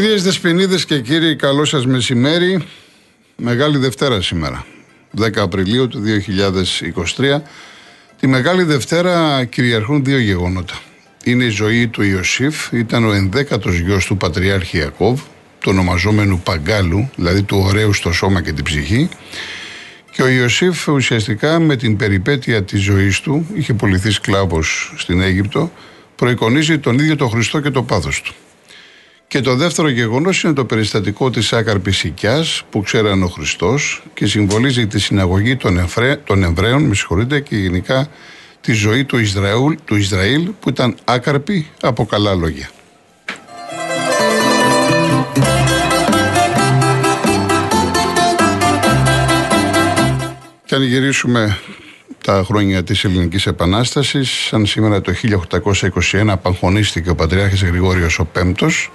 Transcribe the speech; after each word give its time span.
Κυρίες 0.00 0.22
Δεσποινίδες 0.22 0.84
και 0.84 1.00
κύριοι, 1.00 1.36
καλό 1.36 1.64
σας 1.64 1.86
μεσημέρι. 1.86 2.64
Μεγάλη 3.36 3.78
Δευτέρα 3.78 4.22
σήμερα, 4.22 4.66
10 5.10 5.40
Απριλίου 5.40 5.88
του 5.88 6.00
2023. 6.00 7.42
Τη 8.20 8.26
Μεγάλη 8.26 8.62
Δευτέρα 8.62 9.44
κυριαρχούν 9.44 10.04
δύο 10.04 10.18
γεγονότα. 10.18 10.74
Είναι 11.24 11.44
η 11.44 11.48
ζωή 11.48 11.88
του 11.88 12.02
Ιωσήφ, 12.02 12.72
ήταν 12.72 13.04
ο 13.04 13.12
ενδέκατος 13.12 13.78
γιος 13.78 14.06
του 14.06 14.16
Πατριάρχη 14.16 14.76
Ιακώβ, 14.76 15.20
του 15.58 15.68
ονομαζόμενου 15.72 16.40
Παγκάλου, 16.40 17.10
δηλαδή 17.16 17.42
του 17.42 17.62
ωραίου 17.66 17.92
στο 17.92 18.12
σώμα 18.12 18.42
και 18.42 18.52
την 18.52 18.64
ψυχή. 18.64 19.08
Και 20.10 20.22
ο 20.22 20.28
Ιωσήφ 20.28 20.88
ουσιαστικά 20.88 21.58
με 21.58 21.76
την 21.76 21.96
περιπέτεια 21.96 22.62
της 22.62 22.80
ζωής 22.80 23.20
του, 23.20 23.46
είχε 23.54 23.74
πολιθεί 23.74 24.10
σκλάβος 24.10 24.94
στην 24.96 25.20
Αίγυπτο, 25.20 25.72
προεικονίζει 26.16 26.78
τον 26.78 26.98
ίδιο 26.98 27.16
τον 27.16 27.30
Χριστό 27.30 27.60
και 27.60 27.70
το 27.70 27.82
πάθος 27.82 28.22
του. 28.22 28.34
Και 29.28 29.40
το 29.40 29.54
δεύτερο 29.54 29.88
γεγονός 29.88 30.42
είναι 30.42 30.52
το 30.52 30.64
περιστατικό 30.64 31.30
της 31.30 31.52
άκαρπης 31.52 32.04
οικιάς 32.04 32.62
που 32.70 32.82
ξέραν 32.82 33.22
ο 33.22 33.26
Χριστός 33.26 34.02
και 34.14 34.26
συμβολίζει 34.26 34.86
τη 34.86 35.00
συναγωγή 35.00 35.56
των, 35.56 35.78
Εφρέ, 35.78 36.16
των 36.16 36.42
Εβραίων, 36.42 36.82
με 36.82 36.94
συγχωρείτε, 36.94 37.40
και 37.40 37.56
γενικά 37.56 38.08
τη 38.60 38.72
ζωή 38.72 39.04
του 39.04 39.18
Ισραήλ, 39.18 39.76
του 39.84 39.96
Ισραήλ 39.96 40.50
που 40.60 40.68
ήταν 40.68 40.96
άκαρπη 41.04 41.70
από 41.80 42.06
καλά 42.06 42.34
λόγια. 42.34 42.70
Και 50.64 50.74
αν 50.74 50.82
γυρίσουμε 50.82 51.58
τα 52.24 52.42
χρόνια 52.46 52.84
της 52.84 53.04
Ελληνικής 53.04 53.46
Επανάστασης, 53.46 54.30
σαν 54.30 54.66
σήμερα 54.66 55.00
το 55.00 55.12
1821 55.12 56.28
απαγχωνίστηκε 56.28 57.10
ο 57.10 57.14
Πατριάρχης 57.14 57.62
Γρηγόριος 57.62 58.18
ο 58.18 58.24
Πέμπτος, 58.24 58.90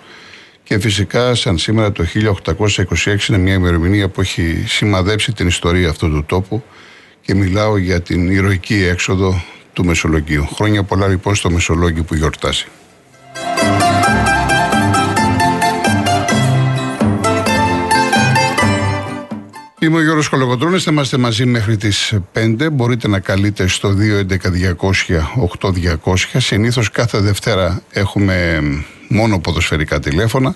και 0.63 0.79
φυσικά, 0.79 1.35
σαν 1.35 1.57
σήμερα 1.57 1.91
το 1.91 2.05
1826 2.43 3.27
είναι 3.29 3.37
μια 3.37 3.53
ημερομηνία 3.53 4.09
που 4.09 4.21
έχει 4.21 4.63
σημαδέψει 4.67 5.31
την 5.31 5.47
ιστορία 5.47 5.89
αυτού 5.89 6.09
του 6.09 6.23
τόπου 6.25 6.63
και 7.21 7.35
μιλάω 7.35 7.77
για 7.77 8.01
την 8.01 8.31
ηρωική 8.31 8.83
έξοδο 8.83 9.43
του 9.73 9.85
Μεσολογγίου. 9.85 10.47
Χρόνια 10.55 10.83
πολλά 10.83 11.07
λοιπόν 11.07 11.35
στο 11.35 11.51
Μεσολόγγι 11.51 12.01
που 12.01 12.15
γιορτάζει. 12.15 12.65
Είμαι 19.79 19.97
ο 19.97 20.01
Γιώργος 20.01 20.29
Κολογοτρώνης, 20.29 20.83
θα 20.83 20.91
είμαστε 20.91 21.17
μαζί 21.17 21.45
μέχρι 21.45 21.77
τις 21.77 22.13
5. 22.33 22.67
Μπορείτε 22.71 23.07
να 23.07 23.19
καλείτε 23.19 23.67
στο 23.67 23.95
211-200-8200. 26.03 26.15
Συνήθως 26.37 26.89
κάθε 26.89 27.19
Δευτέρα 27.19 27.81
έχουμε 27.91 28.61
μόνο 29.07 29.39
ποδοσφαιρικά 29.39 29.99
τηλέφωνα. 29.99 30.55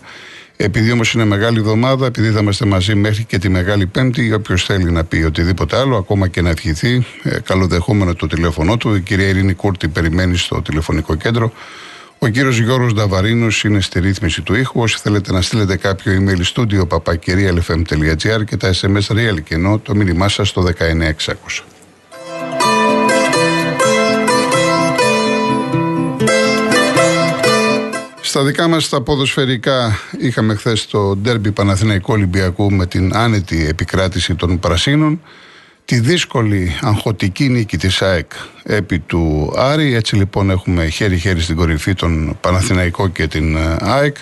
Επειδή 0.59 0.91
όμως 0.91 1.13
είναι 1.13 1.25
μεγάλη 1.25 1.57
εβδομάδα, 1.57 2.05
επειδή 2.05 2.31
θα 2.31 2.39
είμαστε 2.39 2.65
μαζί 2.65 2.95
μέχρι 2.95 3.23
και 3.23 3.37
τη 3.37 3.49
Μεγάλη 3.49 3.85
Πέμπτη, 3.85 4.33
όποιος 4.33 4.65
θέλει 4.65 4.91
να 4.91 5.03
πει 5.03 5.23
οτιδήποτε 5.23 5.77
άλλο, 5.77 5.97
ακόμα 5.97 6.27
και 6.27 6.41
να 6.41 6.49
ευχηθεί, 6.49 7.05
ε, 7.23 7.39
καλοδεχόμενο 7.39 8.13
το 8.13 8.27
τηλέφωνό 8.27 8.77
του. 8.77 8.95
Η 8.95 9.01
κυρία 9.01 9.27
Ειρήνη 9.27 9.53
Κούρτη 9.53 9.87
περιμένει 9.87 10.37
στο 10.37 10.61
τηλεφωνικό 10.61 11.15
κέντρο. 11.15 11.51
Ο 12.19 12.27
κύριος 12.27 12.59
Γιώργο 12.59 12.93
Νταβαρίνος 12.93 13.63
είναι 13.63 13.81
στη 13.81 13.99
ρύθμιση 13.99 14.41
του 14.41 14.55
ήχου. 14.55 14.81
Όσοι 14.81 14.97
θέλετε 15.01 15.31
να 15.31 15.41
στείλετε 15.41 15.75
κάποιο 15.75 16.13
email 16.21 16.41
studio 16.53 16.87
papakirialfm.gr 16.87 18.45
και 18.45 18.57
τα 18.57 18.73
SMS 18.81 19.07
real 19.07 19.43
και 19.43 19.55
ενώ 19.55 19.79
το 19.79 19.95
μήνυμά 19.95 20.29
σας 20.29 20.49
στο 20.49 20.61
19600. 20.61 21.76
Στα 28.27 28.43
δικά 28.43 28.67
μας 28.67 28.89
τα 28.89 29.01
ποδοσφαιρικά 29.01 29.99
είχαμε 30.17 30.55
χθες 30.55 30.87
το 30.87 31.15
ντέρμπι 31.15 31.51
Παναθηναϊκού 31.51 32.13
Ολυμπιακού 32.13 32.71
με 32.71 32.85
την 32.85 33.15
άνετη 33.15 33.67
επικράτηση 33.67 34.35
των 34.35 34.59
Πρασίνων 34.59 35.21
τη 35.85 35.99
δύσκολη 35.99 36.77
αγχωτική 36.81 37.49
νίκη 37.49 37.77
της 37.77 38.01
ΑΕΚ 38.01 38.31
επί 38.63 38.99
του 38.99 39.53
Άρη 39.55 39.93
έτσι 39.93 40.15
λοιπόν 40.15 40.49
έχουμε 40.49 40.87
χέρι-χέρι 40.87 41.41
στην 41.41 41.55
κορυφή 41.55 41.93
τον 41.93 42.37
Παναθηναϊκό 42.41 43.07
και 43.07 43.27
την 43.27 43.55
ε, 43.55 43.75
ΑΕΚ 43.79 44.15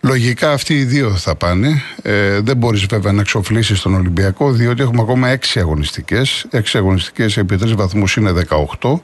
Λογικά 0.00 0.52
αυτοί 0.52 0.74
οι 0.74 0.84
δύο 0.84 1.10
θα 1.10 1.34
πάνε. 1.34 1.82
Ε, 2.02 2.40
δεν 2.40 2.56
μπορείς 2.56 2.84
βέβαια 2.84 3.12
να 3.12 3.20
εξοφλήσεις 3.20 3.80
τον 3.80 3.94
Ολυμπιακό, 3.94 4.52
διότι 4.52 4.82
έχουμε 4.82 5.02
ακόμα 5.02 5.28
έξι 5.28 5.58
αγωνιστικές. 5.58 6.46
Έξι 6.50 6.78
αγωνιστικές 6.78 7.36
επί 7.36 7.56
τρεις 7.56 7.74
βαθμούς 7.74 8.16
είναι 8.16 8.32
18. 8.80 9.00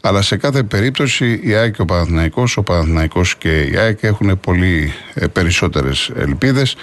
Αλλά 0.00 0.22
σε 0.22 0.36
κάθε 0.36 0.62
περίπτωση 0.62 1.40
η 1.42 1.54
ΑΕΚ 1.54 1.74
και 1.74 1.82
ο 1.82 1.84
Παναθηναϊκός, 1.84 2.56
ο 2.56 2.62
Παναθηναϊκός 2.62 3.36
και 3.36 3.60
η 3.60 3.76
ΑΕΚ 3.76 4.02
έχουν 4.02 4.40
πολύ 4.40 4.92
ε, 5.14 5.26
περισσότερες 5.26 6.10
ελπίδες. 6.16 6.76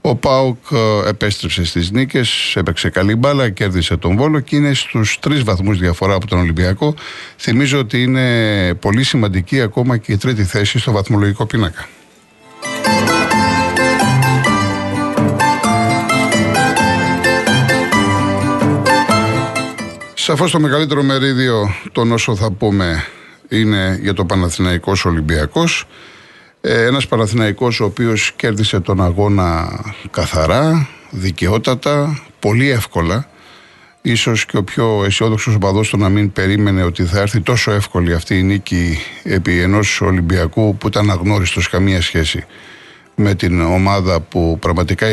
Ο 0.00 0.14
Πάουκ 0.14 0.56
ε, 0.72 1.08
επέστρεψε 1.08 1.64
στις 1.64 1.90
νίκες, 1.90 2.52
έπαιξε 2.56 2.88
καλή 2.88 3.14
μπάλα, 3.14 3.50
κέρδισε 3.50 3.96
τον 3.96 4.16
Βόλο 4.16 4.40
και 4.40 4.56
είναι 4.56 4.74
στους 4.74 5.18
τρεις 5.18 5.42
βαθμούς 5.42 5.78
διαφορά 5.78 6.14
από 6.14 6.26
τον 6.26 6.38
Ολυμπιακό. 6.38 6.94
Θυμίζω 7.36 7.78
ότι 7.78 8.02
είναι 8.02 8.74
πολύ 8.74 9.04
σημαντική 9.04 9.60
ακόμα 9.60 9.96
και 9.96 10.12
η 10.12 10.16
τρίτη 10.16 10.44
θέση 10.44 10.78
στο 10.78 10.92
βαθμολογικό 10.92 11.46
πίνακα. 11.46 11.88
Σαφώς 20.26 20.50
το 20.50 20.60
μεγαλύτερο 20.60 21.02
μερίδιο 21.02 21.74
των 21.92 22.12
όσο 22.12 22.36
θα 22.36 22.50
πούμε 22.50 23.04
είναι 23.48 23.98
για 24.02 24.12
το 24.12 24.24
Παναθηναϊκός 24.24 25.04
Ολυμπιακός. 25.04 25.84
Ε, 26.60 26.84
ένας 26.84 27.06
Παναθηναϊκός 27.06 27.80
ο 27.80 27.84
οποίος 27.84 28.32
κέρδισε 28.36 28.80
τον 28.80 29.02
αγώνα 29.02 29.80
καθαρά, 30.10 30.88
δικαιότατα, 31.10 32.22
πολύ 32.40 32.70
εύκολα. 32.70 33.28
Ίσως 34.02 34.46
και 34.46 34.56
ο 34.56 34.64
πιο 34.64 35.02
αισιόδοξος 35.04 35.54
οπαδός 35.54 35.88
του 35.88 35.98
να 35.98 36.08
μην 36.08 36.32
περίμενε 36.32 36.82
ότι 36.82 37.04
θα 37.04 37.20
έρθει 37.20 37.40
τόσο 37.40 37.70
εύκολη 37.70 38.14
αυτή 38.14 38.38
η 38.38 38.42
νίκη 38.42 38.98
επί 39.22 39.60
ενός 39.60 40.00
Ολυμπιακού 40.00 40.76
που 40.76 40.86
ήταν 40.86 41.10
αγνώριστος 41.10 41.68
καμία 41.68 42.02
σχέση 42.02 42.44
με 43.14 43.34
την 43.34 43.60
ομάδα 43.60 44.20
που 44.20 44.58
πραγματικά 44.60 45.06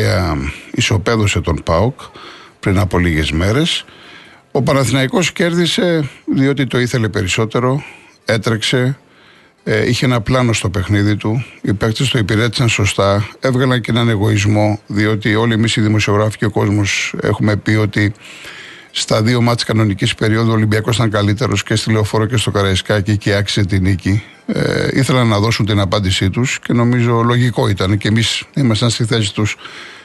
ισοπαίδωσε 0.72 1.40
τον 1.40 1.62
ΠΑΟΚ 1.64 2.00
πριν 2.60 2.78
από 2.78 2.98
λίγες 2.98 3.32
μέρες. 3.32 3.84
Ο 4.56 4.62
Παναθηναϊκός 4.62 5.32
κέρδισε 5.32 6.10
διότι 6.24 6.66
το 6.66 6.78
ήθελε 6.80 7.08
περισσότερο, 7.08 7.82
έτρεξε, 8.24 8.98
ε, 9.64 9.88
είχε 9.88 10.04
ένα 10.04 10.20
πλάνο 10.20 10.52
στο 10.52 10.70
παιχνίδι 10.70 11.16
του. 11.16 11.44
Οι 11.62 11.72
παίκτες 11.72 12.08
το 12.08 12.18
υπηρέτησαν 12.18 12.68
σωστά, 12.68 13.28
έβγαλαν 13.40 13.80
και 13.80 13.90
έναν 13.90 14.08
εγωισμό, 14.08 14.80
διότι 14.86 15.34
όλοι 15.34 15.52
εμείς 15.52 15.76
οι 15.76 15.80
δημοσιογράφοι 15.80 16.36
και 16.36 16.44
ο 16.44 16.50
κόσμος 16.50 17.14
έχουμε 17.22 17.56
πει 17.56 17.70
ότι 17.70 18.12
στα 18.90 19.22
δύο 19.22 19.40
μάτς 19.40 19.64
κανονικής 19.64 20.14
περίοδου 20.14 20.50
ο 20.50 20.54
Ολυμπιακός 20.54 20.96
ήταν 20.96 21.10
καλύτερος 21.10 21.62
και 21.62 21.74
στη 21.74 21.92
Λεωφόρο 21.92 22.26
και 22.26 22.36
στο 22.36 22.50
Καραϊσκάκι 22.50 23.16
και 23.16 23.34
άξιζε 23.34 23.66
την 23.66 23.82
νίκη. 23.82 24.22
Ε, 24.46 24.88
ήθελαν 24.92 25.26
να 25.26 25.38
δώσουν 25.38 25.66
την 25.66 25.80
απάντησή 25.80 26.30
τους 26.30 26.58
και 26.58 26.72
νομίζω 26.72 27.22
λογικό 27.22 27.68
ήταν 27.68 27.98
και 27.98 28.08
εμείς 28.08 28.44
ήμασταν 28.54 28.90
στη 28.90 29.04
θέση 29.04 29.34
τους 29.34 29.56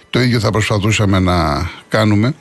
το 0.10 0.22
ίδιο 0.22 0.40
θα 0.40 0.52
προσπαθούσαμε 0.52 1.20
να 1.20 1.70
κάνουμε. 1.90 2.34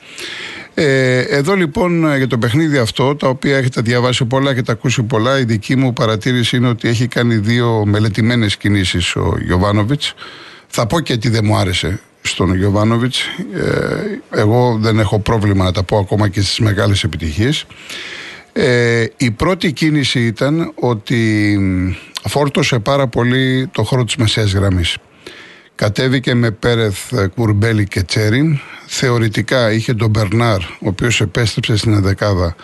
Ε, 0.73 1.19
εδώ 1.19 1.55
λοιπόν 1.55 2.15
για 2.17 2.27
το 2.27 2.37
παιχνίδι 2.37 2.77
αυτό, 2.77 3.15
τα 3.15 3.27
οποία 3.27 3.57
έχετε 3.57 3.81
διαβάσει 3.81 4.25
πολλά 4.25 4.53
και 4.53 4.61
τα 4.61 4.71
ακούσει 4.71 5.03
πολλά, 5.03 5.39
η 5.39 5.43
δική 5.43 5.75
μου 5.75 5.93
παρατήρηση 5.93 6.57
είναι 6.57 6.67
ότι 6.67 6.87
έχει 6.87 7.07
κάνει 7.07 7.35
δύο 7.35 7.83
μελετημένες 7.85 8.57
κινήσεις 8.57 9.15
ο 9.15 9.37
Γιωβάνοβιτς. 9.41 10.13
Θα 10.67 10.87
πω 10.87 10.99
και 10.99 11.17
τι 11.17 11.29
δεν 11.29 11.45
μου 11.45 11.57
άρεσε 11.57 11.99
στον 12.21 12.55
Γιωβάνοβιτς. 12.55 13.19
Ε, 13.53 14.39
εγώ 14.39 14.77
δεν 14.81 14.99
έχω 14.99 15.19
πρόβλημα 15.19 15.63
να 15.63 15.71
τα 15.71 15.83
πω 15.83 15.97
ακόμα 15.97 16.27
και 16.27 16.41
στις 16.41 16.59
μεγάλες 16.59 17.03
επιτυχίες. 17.03 17.65
Ε, 18.53 19.05
η 19.17 19.31
πρώτη 19.31 19.71
κίνηση 19.71 20.19
ήταν 20.19 20.71
ότι 20.75 21.57
φόρτωσε 22.23 22.79
πάρα 22.79 23.07
πολύ 23.07 23.67
το 23.71 23.83
χώρο 23.83 24.03
της 24.03 24.15
μεσαίας 24.15 24.53
γραμμής. 24.53 24.97
Κατέβηκε 25.79 26.33
με 26.33 26.51
Πέρεθ, 26.51 27.13
Κουρμπέλη 27.35 27.87
και 27.87 28.01
Τσέριν. 28.01 28.59
Θεωρητικά 28.87 29.71
είχε 29.71 29.93
τον 29.93 30.09
Μπερνάρ, 30.09 30.61
ο 30.61 30.87
οποίος 30.87 31.21
επέστρεψε 31.21 31.77
στην 31.77 31.93
ενδεκάδα 31.93 32.55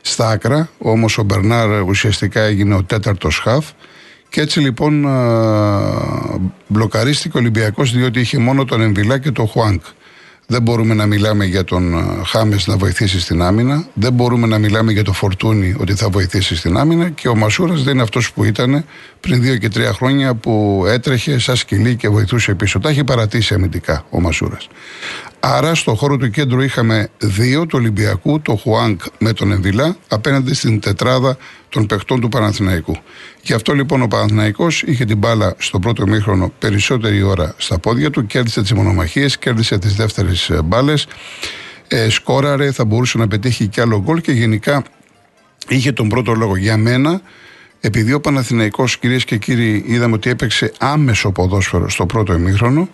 στα 0.00 0.28
άκρα. 0.28 0.68
Όμως 0.78 1.18
ο 1.18 1.22
Μπερνάρ 1.22 1.82
ουσιαστικά 1.82 2.40
έγινε 2.40 2.74
ο 2.74 2.84
τέταρτος 2.84 3.38
χαφ. 3.38 3.70
Και 4.28 4.40
έτσι 4.40 4.60
λοιπόν 4.60 5.06
μπλοκαρίστηκε 6.66 7.36
ο 7.36 7.40
Ολυμπιακός 7.40 7.92
διότι 7.92 8.20
είχε 8.20 8.38
μόνο 8.38 8.64
τον 8.64 8.80
Εμβιλά 8.80 9.18
και 9.18 9.30
τον 9.30 9.46
Χουάνκ. 9.46 9.82
Δεν 10.52 10.62
μπορούμε 10.62 10.94
να 10.94 11.06
μιλάμε 11.06 11.44
για 11.44 11.64
τον 11.64 11.94
ε, 11.94 12.24
Χάμες 12.24 12.66
να 12.66 12.76
βοηθήσει 12.76 13.20
στην 13.20 13.42
άμυνα. 13.42 13.86
Δεν 13.94 14.12
μπορούμε 14.12 14.46
να 14.46 14.58
μιλάμε 14.58 14.92
για 14.92 15.04
το 15.04 15.12
Φορτούνι 15.12 15.74
ότι 15.78 15.94
θα 15.94 16.08
βοηθήσει 16.08 16.56
στην 16.56 16.76
άμυνα. 16.76 17.08
Και 17.08 17.28
ο 17.28 17.36
Μασούρας 17.36 17.82
δεν 17.82 17.92
είναι 17.92 18.02
αυτός 18.02 18.32
που 18.32 18.44
ήταν 18.44 18.84
πριν 19.20 19.42
δύο 19.42 19.56
και 19.56 19.68
τρία 19.68 19.92
χρόνια 19.92 20.34
που 20.34 20.84
έτρεχε 20.88 21.38
σαν 21.38 21.56
σκυλί 21.56 21.96
και 21.96 22.08
βοηθούσε 22.08 22.54
πίσω. 22.54 22.78
Τα 22.78 22.88
έχει 22.88 23.04
παρατήσει 23.04 23.54
αμυντικά 23.54 24.04
ο 24.10 24.20
Μασούρας. 24.20 24.68
Άρα 25.44 25.74
στο 25.74 25.94
χώρο 25.94 26.16
του 26.16 26.30
κέντρου 26.30 26.60
είχαμε 26.60 27.08
δύο 27.18 27.66
του 27.66 27.78
Ολυμπιακού, 27.78 28.40
το 28.40 28.56
Χουάνκ 28.56 29.00
με 29.18 29.32
τον 29.32 29.52
Εμβιλά, 29.52 29.96
απέναντι 30.08 30.54
στην 30.54 30.80
τετράδα 30.80 31.36
των 31.68 31.86
παιχτών 31.86 32.20
του 32.20 32.28
Παναθηναϊκού. 32.28 32.96
Γι' 33.42 33.52
αυτό 33.52 33.72
λοιπόν 33.72 34.02
ο 34.02 34.06
Παναθηναϊκός 34.06 34.82
είχε 34.82 35.04
την 35.04 35.18
μπάλα 35.18 35.54
στο 35.58 35.78
πρώτο 35.78 36.06
μήχρονο 36.06 36.52
περισσότερη 36.58 37.22
ώρα 37.22 37.54
στα 37.56 37.78
πόδια 37.78 38.10
του, 38.10 38.26
κέρδισε 38.26 38.62
τις 38.62 38.72
μονομαχίες, 38.72 39.38
κέρδισε 39.38 39.78
τις 39.78 39.94
δεύτερες 39.94 40.50
μπάλες, 40.64 41.06
ε, 41.88 42.08
σκόραρε, 42.08 42.72
θα 42.72 42.84
μπορούσε 42.84 43.18
να 43.18 43.28
πετύχει 43.28 43.66
κι 43.66 43.80
άλλο 43.80 44.00
γκολ 44.00 44.20
και 44.20 44.32
γενικά 44.32 44.84
είχε 45.68 45.92
τον 45.92 46.08
πρώτο 46.08 46.32
λόγο. 46.32 46.56
Για 46.56 46.76
μένα, 46.76 47.20
επειδή 47.80 48.12
ο 48.12 48.20
Παναθηναϊκός 48.20 48.98
κυρίες 48.98 49.24
και 49.24 49.36
κύριοι 49.36 49.84
είδαμε 49.86 50.14
ότι 50.14 50.30
έπαιξε 50.30 50.72
άμεσο 50.78 51.32
ποδόσφαιρο 51.32 51.88
στο 51.88 52.06
πρώτο 52.06 52.32
ημίχρονο, 52.32 52.88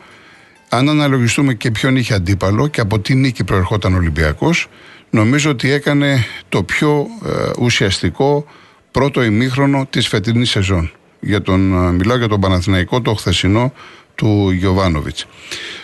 αν 0.68 0.88
αναλογιστούμε 0.88 1.54
και 1.54 1.70
ποιον 1.70 1.96
είχε 1.96 2.14
αντίπαλο 2.14 2.66
και 2.66 2.80
από 2.80 2.98
τι 3.00 3.14
νίκη 3.14 3.44
προερχόταν 3.44 3.94
ο 3.94 3.96
Ολυμπιακός, 3.96 4.68
νομίζω 5.10 5.50
ότι 5.50 5.70
έκανε 5.70 6.24
το 6.48 6.62
πιο 6.62 7.06
ε, 7.26 7.50
ουσιαστικό 7.58 8.46
πρώτο 8.90 9.22
ημίχρονο 9.22 9.86
της 9.90 10.08
φετινής 10.08 10.50
σεζόν. 10.50 10.90
Για 11.20 11.42
τον, 11.42 11.86
ε, 11.88 11.92
μιλάω 11.92 12.16
για 12.16 12.28
τον 12.28 12.40
Παναθηναϊκό 12.40 13.00
το 13.00 13.14
χθεσινό 13.14 13.72
του 14.14 14.50
Γιωβάνοβιτς. 14.50 15.26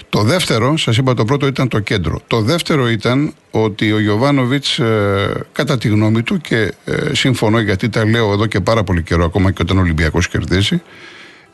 Το 0.08 0.22
δεύτερο, 0.22 0.76
σας 0.76 0.96
είπα 0.96 1.14
το 1.14 1.24
πρώτο 1.24 1.46
ήταν 1.46 1.68
το 1.68 1.78
κέντρο. 1.78 2.20
Το 2.26 2.40
δεύτερο 2.40 2.88
ήταν 2.88 3.34
ότι 3.50 3.92
ο 3.92 4.00
Γιωβάνοβιτς, 4.00 4.78
ε, 4.78 5.46
κατά 5.52 5.78
τη 5.78 5.88
γνώμη 5.88 6.22
του, 6.22 6.38
και 6.38 6.74
ε, 6.84 7.14
συμφωνώ 7.14 7.58
γιατί 7.60 7.88
τα 7.88 8.06
λέω 8.06 8.32
εδώ 8.32 8.46
και 8.46 8.60
πάρα 8.60 8.84
πολύ 8.84 9.02
καιρό, 9.02 9.24
ακόμα 9.24 9.50
και 9.50 9.62
όταν 9.62 9.78
ο 9.78 9.80
Ολυμπιακός 9.80 10.28
κερδίζει, 10.28 10.82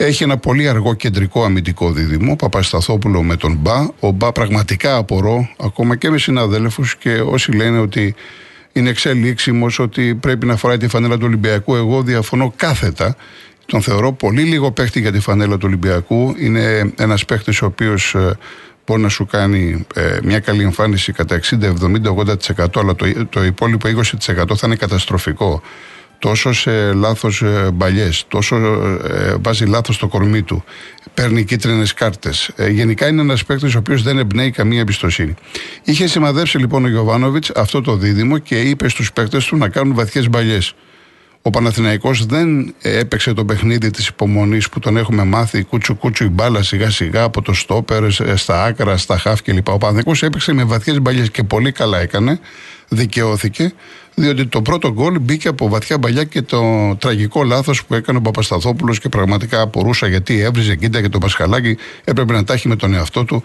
έχει 0.04 0.22
ένα 0.22 0.36
πολύ 0.36 0.68
αργό 0.68 0.94
κεντρικό 0.94 1.44
αμυντικό 1.44 1.92
δίδυμο, 1.92 2.36
Παπασταθόπουλο 2.36 3.22
με 3.22 3.36
τον 3.36 3.56
Μπα. 3.60 3.88
Ο 4.00 4.10
Μπα 4.10 4.32
πραγματικά 4.32 4.96
απορώ, 4.96 5.48
ακόμα 5.60 5.96
και 5.96 6.10
με 6.10 6.18
συναδέλφους 6.18 6.96
και 6.96 7.20
όσοι 7.20 7.52
λένε 7.52 7.78
ότι 7.78 8.14
είναι 8.72 8.90
εξελίξιμος, 8.90 9.78
ότι 9.78 10.14
πρέπει 10.14 10.46
να 10.46 10.56
φοράει 10.56 10.76
τη 10.76 10.88
φανέλα 10.88 11.14
του 11.16 11.24
Ολυμπιακού. 11.26 11.74
Εγώ 11.74 12.02
διαφωνώ 12.02 12.52
κάθετα. 12.56 13.16
Τον 13.66 13.82
θεωρώ 13.82 14.12
πολύ 14.12 14.42
λίγο 14.42 14.70
παίχτη 14.70 15.00
για 15.00 15.12
τη 15.12 15.20
φανέλα 15.20 15.54
του 15.54 15.64
Ολυμπιακού. 15.66 16.34
Είναι 16.38 16.92
ένας 16.96 17.24
παίχτης 17.24 17.62
ο 17.62 17.66
οποίος 17.66 18.14
ε, 18.14 18.38
μπορεί 18.86 19.02
να 19.02 19.08
σου 19.08 19.26
κάνει 19.26 19.86
ε, 19.94 20.18
μια 20.22 20.38
καλή 20.38 20.62
εμφάνιση 20.62 21.12
κατά 21.12 21.40
60, 21.42 21.54
70, 21.54 21.74
80%, 22.56 22.66
αλλά 22.74 22.94
το, 22.94 23.26
το 23.28 23.44
υπόλοιπο 23.44 23.88
20% 23.88 24.56
θα 24.56 24.66
είναι 24.66 24.76
καταστροφικό 24.76 25.62
τόσο 26.20 26.52
σε 26.52 26.92
λάθος 26.92 27.42
ε, 27.42 27.70
μπαλιές, 27.74 28.24
τόσο 28.28 28.56
ε, 28.56 29.34
βάζει 29.40 29.64
λάθος 29.64 29.98
το 29.98 30.08
κορμί 30.08 30.42
του, 30.42 30.64
παίρνει 31.14 31.44
κίτρινες 31.44 31.94
κάρτες. 31.94 32.50
Ε, 32.56 32.68
γενικά 32.68 33.08
είναι 33.08 33.20
ένας 33.20 33.44
παίκτης 33.44 33.74
ο 33.74 33.78
οποίος 33.78 34.02
δεν 34.02 34.18
εμπνέει 34.18 34.50
καμία 34.50 34.80
εμπιστοσύνη. 34.80 35.34
Είχε 35.84 36.06
σημαδέψει 36.06 36.58
λοιπόν 36.58 36.84
ο 36.84 36.88
Γιωβάνοβιτς 36.88 37.50
αυτό 37.50 37.80
το 37.80 37.96
δίδυμο 37.96 38.38
και 38.38 38.60
είπε 38.60 38.88
στους 38.88 39.12
παίκτες 39.12 39.44
του 39.44 39.56
να 39.56 39.68
κάνουν 39.68 39.94
βαθιές 39.94 40.28
μπαλιές. 40.28 40.74
Ο 41.42 41.50
Παναθηναϊκός 41.50 42.26
δεν 42.26 42.74
έπαιξε 42.82 43.32
το 43.32 43.44
παιχνίδι 43.44 43.90
της 43.90 44.06
υπομονής 44.06 44.68
που 44.68 44.78
τον 44.78 44.96
έχουμε 44.96 45.24
μάθει 45.24 45.62
κούτσου 45.62 45.96
κούτσου 45.96 46.24
η 46.24 46.28
μπάλα 46.28 46.62
σιγά 46.62 46.90
σιγά 46.90 47.22
από 47.22 47.42
το 47.42 47.52
στόπερ 47.52 48.10
στα 48.34 48.64
άκρα, 48.64 48.96
στα 48.96 49.18
χαφ 49.18 49.42
κλπ. 49.42 49.68
Ο 49.68 49.78
Παναθηναϊκός 49.78 50.22
έπαιξε 50.22 50.52
με 50.52 50.64
βαθιές 50.64 51.00
μπαλιές 51.00 51.30
και 51.30 51.42
πολύ 51.42 51.72
καλά 51.72 52.00
έκανε, 52.00 52.40
δικαιώθηκε 52.90 53.72
διότι 54.14 54.46
το 54.46 54.62
πρώτο 54.62 54.92
γκολ 54.92 55.18
μπήκε 55.20 55.48
από 55.48 55.68
βαθιά 55.68 55.98
μπαλιά 55.98 56.24
και 56.24 56.42
το 56.42 56.62
τραγικό 56.96 57.44
λάθος 57.44 57.84
που 57.84 57.94
έκανε 57.94 58.18
ο 58.18 58.20
Παπασταθόπουλος 58.20 59.00
και 59.00 59.08
πραγματικά 59.08 59.60
απορούσα 59.60 60.06
γιατί 60.06 60.40
έβριζε 60.40 60.76
κοίτα 60.76 61.00
και 61.00 61.08
το 61.08 61.18
Πασχαλάκι 61.18 61.76
έπρεπε 62.04 62.32
να 62.32 62.44
τάχει 62.44 62.68
με 62.68 62.76
τον 62.76 62.94
εαυτό 62.94 63.24
του. 63.24 63.42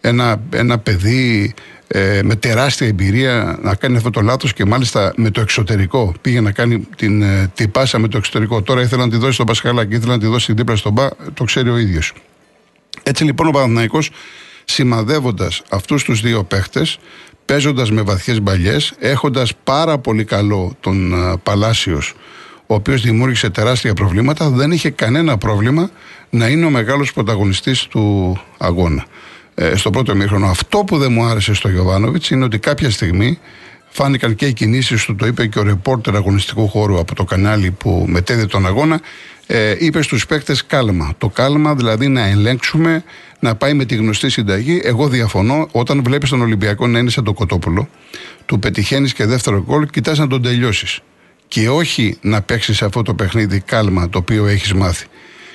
Ένα, 0.00 0.40
ένα 0.50 0.78
παιδί 0.78 1.54
ε, 1.86 2.20
με 2.24 2.34
τεράστια 2.34 2.86
εμπειρία 2.86 3.58
να 3.62 3.74
κάνει 3.74 3.96
αυτό 3.96 4.10
το 4.10 4.20
λάθος 4.20 4.52
και 4.52 4.64
μάλιστα 4.64 5.12
με 5.16 5.30
το 5.30 5.40
εξωτερικό. 5.40 6.14
Πήγε 6.20 6.40
να 6.40 6.52
κάνει 6.52 6.86
την, 6.96 7.22
ε, 7.22 7.50
την 7.54 7.70
πάσα 7.70 7.98
με 7.98 8.08
το 8.08 8.16
εξωτερικό. 8.16 8.62
Τώρα 8.62 8.80
ήθελα 8.80 9.04
να 9.04 9.10
τη 9.10 9.16
δώσει 9.16 9.32
στον 9.32 9.46
Πασχαλάκη, 9.46 9.94
ήθελα 9.94 10.12
να 10.12 10.18
τη 10.18 10.26
δώσει 10.26 10.52
δίπλα 10.52 10.76
στον 10.76 10.92
Μπα, 10.92 11.08
το 11.34 11.44
ξέρει 11.44 11.70
ο 11.70 11.76
ίδιος. 11.76 12.12
Έτσι 13.02 13.24
λοιπόν 13.24 13.46
ο 13.46 13.50
Παναθηναϊκός 13.50 14.10
σημαδεύοντας 14.64 15.62
αυτούς 15.68 16.04
τους 16.04 16.20
δύο 16.20 16.44
παίχτες, 16.44 16.98
παίζοντας 17.48 17.90
με 17.90 18.02
βαθιές 18.02 18.40
μπαλιές, 18.40 18.94
έχοντας 18.98 19.52
πάρα 19.64 19.98
πολύ 19.98 20.24
καλό 20.24 20.74
τον 20.80 21.14
Παλάσιος, 21.42 22.14
ο 22.66 22.74
οποίος 22.74 23.02
δημιούργησε 23.02 23.50
τεράστια 23.50 23.94
προβλήματα, 23.94 24.50
δεν 24.50 24.72
είχε 24.72 24.90
κανένα 24.90 25.38
πρόβλημα 25.38 25.90
να 26.30 26.48
είναι 26.48 26.64
ο 26.64 26.70
μεγάλος 26.70 27.12
πρωταγωνιστής 27.12 27.86
του 27.86 28.36
αγώνα. 28.58 29.06
Ε, 29.54 29.76
στο 29.76 29.90
πρώτο 29.90 30.14
μήχρονο. 30.14 30.46
Αυτό 30.46 30.78
που 30.78 30.98
δεν 30.98 31.12
μου 31.12 31.24
άρεσε 31.24 31.54
στο 31.54 31.68
Γιωβάνοβιτς 31.68 32.30
είναι 32.30 32.44
ότι 32.44 32.58
κάποια 32.58 32.90
στιγμή 32.90 33.38
φάνηκαν 33.88 34.34
και 34.34 34.46
οι 34.46 34.52
κινήσεις 34.52 35.04
του, 35.04 35.14
το 35.14 35.26
είπε 35.26 35.46
και 35.46 35.58
ο 35.58 35.62
ρεπόρτερ 35.62 36.16
αγωνιστικού 36.16 36.68
χώρου 36.68 36.98
από 36.98 37.14
το 37.14 37.24
κανάλι 37.24 37.70
που 37.70 38.04
μετέδε 38.08 38.46
τον 38.46 38.66
αγώνα. 38.66 39.00
Ε, 39.46 39.74
είπε 39.78 40.02
στους 40.02 40.26
παίκτες 40.26 40.66
κάλμα. 40.66 41.14
Το 41.18 41.28
κάλμα 41.28 41.74
δηλαδή 41.74 42.08
να 42.08 42.26
ελέγξουμε, 42.26 43.04
να 43.40 43.54
πάει 43.54 43.74
με 43.74 43.84
τη 43.84 43.94
γνωστή 43.94 44.30
συνταγή. 44.30 44.80
Εγώ 44.84 45.08
διαφωνώ 45.08 45.68
όταν 45.72 46.02
βλέπεις 46.02 46.30
τον 46.30 46.40
Ολυμπιακό 46.40 46.86
να 46.86 46.98
είναι 46.98 47.10
σαν 47.10 47.24
το 47.24 47.32
κοτόπουλο, 47.32 47.88
του 48.46 48.58
πετυχαίνεις 48.58 49.12
και 49.12 49.26
δεύτερο 49.26 49.62
γκολ, 49.62 49.86
κοιτάς 49.86 50.18
να 50.18 50.26
τον 50.26 50.42
τελειώσεις. 50.42 51.00
Και 51.48 51.68
όχι 51.68 52.18
να 52.20 52.42
παίξεις 52.42 52.82
αυτό 52.82 53.02
το 53.02 53.14
παιχνίδι 53.14 53.60
κάλμα 53.60 54.08
το 54.08 54.18
οποίο 54.18 54.46
έχεις 54.46 54.72
μάθει. 54.72 55.06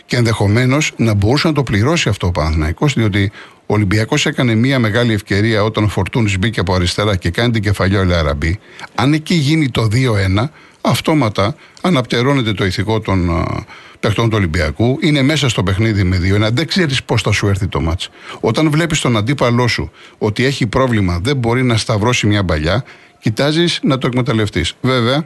Και 0.06 0.16
ενδεχομένως 0.16 0.92
να 0.96 1.14
μπορούσε 1.14 1.48
να 1.48 1.54
το 1.54 1.64
πληρώσει 1.64 2.10
αυτό 2.10 2.28
ο 2.28 2.32
Παναθηναϊκός, 2.32 2.94
διότι 2.94 3.32
ο 3.66 3.74
Ολυμπιακός 3.74 4.26
έκανε 4.26 4.56
μια 4.56 4.80
μεγάλη 4.80 5.14
ευκαιρία 5.14 5.64
όταν 5.64 5.84
ο 5.84 5.88
Φορτούνης 5.88 6.40
μπήκε 6.40 6.60
από 6.60 6.74
αριστερά 6.74 7.16
και 7.16 7.30
κάνει 7.30 7.52
την 7.52 7.62
κεφαλιά 7.62 8.00
ο 8.00 8.04
Λαραμπή. 8.04 8.60
Αν 8.96 9.14
εκεί 9.14 9.34
γίνει 9.34 9.70
το 9.70 9.88
2-1, 9.92 10.50
αυτόματα 10.82 11.56
αναπτερώνεται 11.82 12.54
το 12.54 12.66
ηθικό 12.66 13.00
των 13.00 13.30
uh, 13.32 13.64
παιχτών 14.00 14.30
του 14.30 14.36
Ολυμπιακού. 14.38 14.98
Είναι 15.02 15.22
μέσα 15.22 15.50
στο 15.50 15.64
παιχνίδι 15.64 16.04
με 16.04 16.18
2-1. 16.48 16.50
Δεν 16.52 16.68
ξέρεις 16.68 17.04
πώς 17.04 17.22
θα 17.22 17.32
σου 17.32 17.48
έρθει 17.48 17.68
το 17.68 17.82
μάτς. 17.82 18.10
Όταν 18.40 18.70
βλέπεις 18.70 19.00
τον 19.00 19.18
αντίπαλό 19.18 19.68
σου 19.68 19.92
ότι 20.18 20.46
έχει 20.46 20.68
πρόβλημα, 20.68 21.20
δεν 21.24 21.38
μπορεί 21.38 21.64
να 21.64 21.78
σταυρώσει 21.78 22.28
μια 22.28 22.44
παλιά, 22.44 22.84
κοιτάζεις 23.20 23.80
να 23.84 23.98
το 23.98 24.08
εκμεταλλευτείς. 24.08 24.74
Βέβαια, 24.82 25.26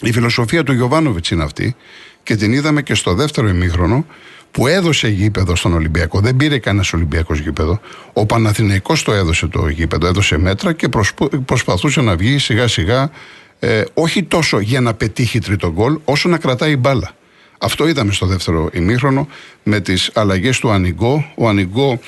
η 0.00 0.12
φιλοσοφία 0.12 0.62
του 0.62 0.72
Γιωβάνοβιτς 0.72 1.30
είναι 1.30 1.42
αυτή 1.42 1.76
και 2.30 2.36
την 2.36 2.52
είδαμε 2.52 2.82
και 2.82 2.94
στο 2.94 3.14
δεύτερο 3.14 3.48
ημίχρονο 3.48 4.06
που 4.50 4.66
έδωσε 4.66 5.08
γήπεδο 5.08 5.56
στον 5.56 5.72
Ολυμπιακό. 5.72 6.20
Δεν 6.20 6.36
πήρε 6.36 6.58
κανένας 6.58 6.92
Ολυμπιακός 6.92 7.38
γήπεδο. 7.38 7.80
Ο 8.12 8.26
Παναθηναϊκός 8.26 9.02
το 9.02 9.12
έδωσε 9.12 9.46
το 9.46 9.68
γήπεδο, 9.68 10.06
έδωσε 10.06 10.38
μέτρα 10.38 10.72
και 10.72 10.88
προσπαθούσε 11.44 12.00
να 12.00 12.16
βγει 12.16 12.38
σιγά 12.38 12.68
σιγά 12.68 13.10
ε, 13.58 13.82
όχι 13.94 14.22
τόσο 14.22 14.58
για 14.60 14.80
να 14.80 14.94
πετύχει 14.94 15.38
τρίτο 15.38 15.72
γκολ, 15.72 15.98
όσο 16.04 16.28
να 16.28 16.38
κρατάει 16.38 16.76
μπάλα. 16.76 17.10
Αυτό 17.58 17.88
είδαμε 17.88 18.12
στο 18.12 18.26
δεύτερο 18.26 18.68
ημίχρονο 18.72 19.28
με 19.62 19.80
τις 19.80 20.10
αλλαγές 20.14 20.58
του 20.58 20.70
Ανιγκό. 20.70 21.32
Ο 21.34 21.48
Ανιγκό 21.48 22.00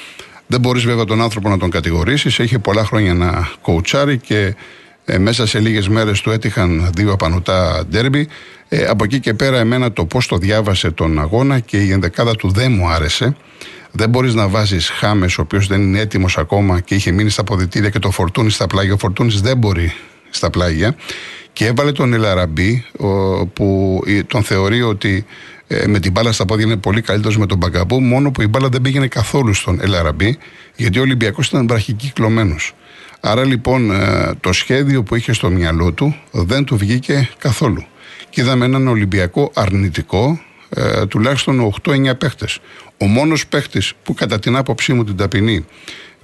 δεν 0.46 0.60
μπορείς 0.60 0.84
βέβαια 0.84 1.04
τον 1.04 1.22
άνθρωπο 1.22 1.48
να 1.48 1.58
τον 1.58 1.70
κατηγορήσεις. 1.70 2.38
Έχει 2.38 2.58
πολλά 2.58 2.84
χρόνια 2.84 3.14
να 3.14 3.48
κοουτσάρει 3.62 4.18
και 4.18 4.54
ε, 5.04 5.18
μέσα 5.18 5.46
σε 5.46 5.58
λίγες 5.58 5.88
μέρες 5.88 6.20
του 6.20 6.30
έτυχαν 6.30 6.90
δύο 6.96 7.12
απανοτά 7.12 7.84
ντέρμπι. 7.90 8.28
Ε, 8.68 8.84
από 8.84 9.04
εκεί 9.04 9.20
και 9.20 9.34
πέρα, 9.34 9.58
εμένα 9.58 9.92
το 9.92 10.04
πώς 10.04 10.26
το 10.26 10.36
διάβασε 10.36 10.90
τον 10.90 11.20
αγώνα 11.20 11.58
και 11.58 11.76
η 11.76 11.92
ενδεκάδα 11.92 12.34
του 12.34 12.50
δεν 12.50 12.72
μου 12.72 12.88
άρεσε. 12.88 13.36
Δεν 13.92 14.08
μπορείς 14.08 14.34
να 14.34 14.48
βάζεις 14.48 14.88
Χάμες, 14.88 15.38
ο 15.38 15.42
οποίος 15.42 15.66
δεν 15.66 15.82
είναι 15.82 16.00
έτοιμος 16.00 16.38
ακόμα 16.38 16.80
και 16.80 16.94
είχε 16.94 17.10
μείνει 17.10 17.30
στα 17.30 17.44
ποδητήρια 17.44 17.90
και 17.90 17.98
το 17.98 18.10
φορτούνι 18.10 18.50
στα 18.50 18.66
πλάγια. 18.66 18.92
Ο 18.94 18.98
φορτούνι 18.98 19.32
δεν 19.42 19.56
μπορεί 19.56 19.92
στα 20.30 20.50
πλάγια. 20.50 20.96
Και 21.52 21.66
έβαλε 21.66 21.92
τον 21.92 22.12
Ελαραμπή, 22.12 22.84
που 23.52 24.00
τον 24.26 24.42
θεωρεί 24.42 24.82
ότι 24.82 25.24
ε, 25.66 25.86
με 25.86 25.98
την 25.98 26.12
μπάλα 26.12 26.32
στα 26.32 26.44
πόδια 26.44 26.64
είναι 26.64 26.76
πολύ 26.76 27.00
καλύτερος 27.00 27.38
με 27.38 27.46
τον 27.46 27.58
Μπαγκαμπού, 27.58 28.00
μόνο 28.00 28.30
που 28.30 28.42
η 28.42 28.46
μπάλα 28.46 28.68
δεν 28.68 28.80
πήγαινε 28.80 29.06
καθόλου 29.06 29.54
στον 29.54 29.80
Ελαραμπή, 29.80 30.38
γιατί 30.76 30.98
ο 30.98 31.02
Ολυμπιακός 31.02 31.48
ήταν 31.48 31.66
βραχικυκλωμένος. 31.66 32.74
Άρα 33.24 33.44
λοιπόν 33.44 33.90
ε, 33.90 34.30
το 34.40 34.52
σχέδιο 34.52 35.02
που 35.02 35.14
είχε 35.14 35.32
στο 35.32 35.50
μυαλό 35.50 35.92
του 35.92 36.16
δεν 36.30 36.64
του 36.64 36.76
βγήκε 36.76 37.28
καθόλου. 37.38 37.84
Και 38.30 38.40
είδαμε 38.40 38.64
έναν 38.64 38.88
Ολυμπιακό 38.88 39.50
αρνητικό, 39.54 40.40
ε, 40.68 41.06
τουλάχιστον 41.06 41.72
8-9 41.84 42.18
παίχτες. 42.18 42.58
Ο 42.98 43.06
μόνος 43.06 43.46
παίχτης 43.46 43.92
που 44.02 44.14
κατά 44.14 44.38
την 44.38 44.56
άποψή 44.56 44.92
μου 44.92 45.04
την 45.04 45.16
ταπεινή 45.16 45.64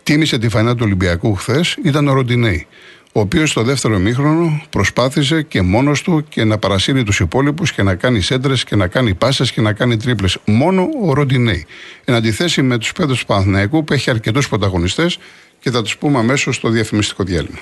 τίμησε 0.03 0.39
τη 0.39 0.49
φανά 0.49 0.75
του 0.75 0.83
Ολυμπιακού 0.85 1.35
χθες 1.35 1.77
ήταν 1.85 2.09
ο 2.09 2.13
Ροντινέη. 2.13 2.67
Ο 3.13 3.21
οποίος 3.21 3.51
στο 3.51 3.63
δεύτερο 3.63 3.99
μήχρονο 3.99 4.63
προσπάθησε 4.71 5.43
και 5.43 5.63
μόνος 5.63 6.03
του 6.03 6.25
και 6.29 6.45
να 6.45 6.59
παρασύρει 6.59 7.03
τους 7.03 7.21
υπόλοιπους 7.21 7.73
και 7.73 7.83
να 7.83 7.95
κάνει 7.95 8.21
σέντρες 8.21 8.65
και 8.65 8.77
να 8.77 8.87
κάνει 8.87 9.15
πάσες 9.15 9.53
και 9.53 9.61
να 9.61 9.73
κάνει 9.73 9.97
τρίπλες. 9.97 10.39
Μόνο 10.45 10.89
ο 11.03 11.13
Ροντινέη. 11.13 11.67
Εν 12.05 12.15
αντιθέσει 12.15 12.63
με 12.63 12.79
τους 12.79 12.93
παίδου 12.93 13.15
του 13.15 13.27
Παναθηναϊκού 13.27 13.85
που 13.85 13.93
έχει 13.93 14.11
αρκετούς 14.11 14.49
πρωταγωνιστές 14.49 15.19
και 15.61 15.71
θα 15.71 15.83
τους 15.83 15.97
πούμε 15.97 16.19
αμέσως 16.19 16.57
στο 16.57 16.69
διαφημιστικό 16.69 17.25
διάλειμμα. 17.25 17.59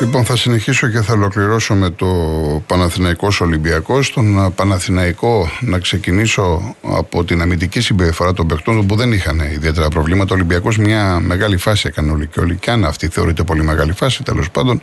Λοιπόν, 0.00 0.24
θα 0.24 0.36
συνεχίσω 0.36 0.88
και 0.88 1.00
θα 1.00 1.12
ολοκληρώσω 1.12 1.74
με 1.74 1.90
το 1.90 2.06
Παναθηναϊκός 2.66 3.40
Ολυμπιακός. 3.40 4.12
Τον 4.12 4.52
Παναθηναϊκό 4.54 5.50
να 5.60 5.78
ξεκινήσω 5.78 6.74
από 6.82 7.24
την 7.24 7.42
αμυντική 7.42 7.80
συμπεριφορά 7.80 8.32
των 8.32 8.46
παιχτών 8.46 8.86
που 8.86 8.96
δεν 8.96 9.12
είχαν 9.12 9.40
ιδιαίτερα 9.40 9.88
προβλήματα. 9.88 10.32
Ο 10.32 10.34
Ολυμπιακός 10.34 10.78
μια 10.78 11.20
μεγάλη 11.20 11.56
φάση 11.56 11.86
έκανε 11.88 12.10
όλοι 12.10 12.26
και 12.26 12.40
όλοι. 12.40 12.56
Και 12.56 12.70
αν 12.70 12.84
αυτή 12.84 13.08
θεωρείται 13.08 13.42
πολύ 13.42 13.62
μεγάλη 13.62 13.92
φάση, 13.92 14.22
τέλος 14.22 14.50
πάντων, 14.50 14.82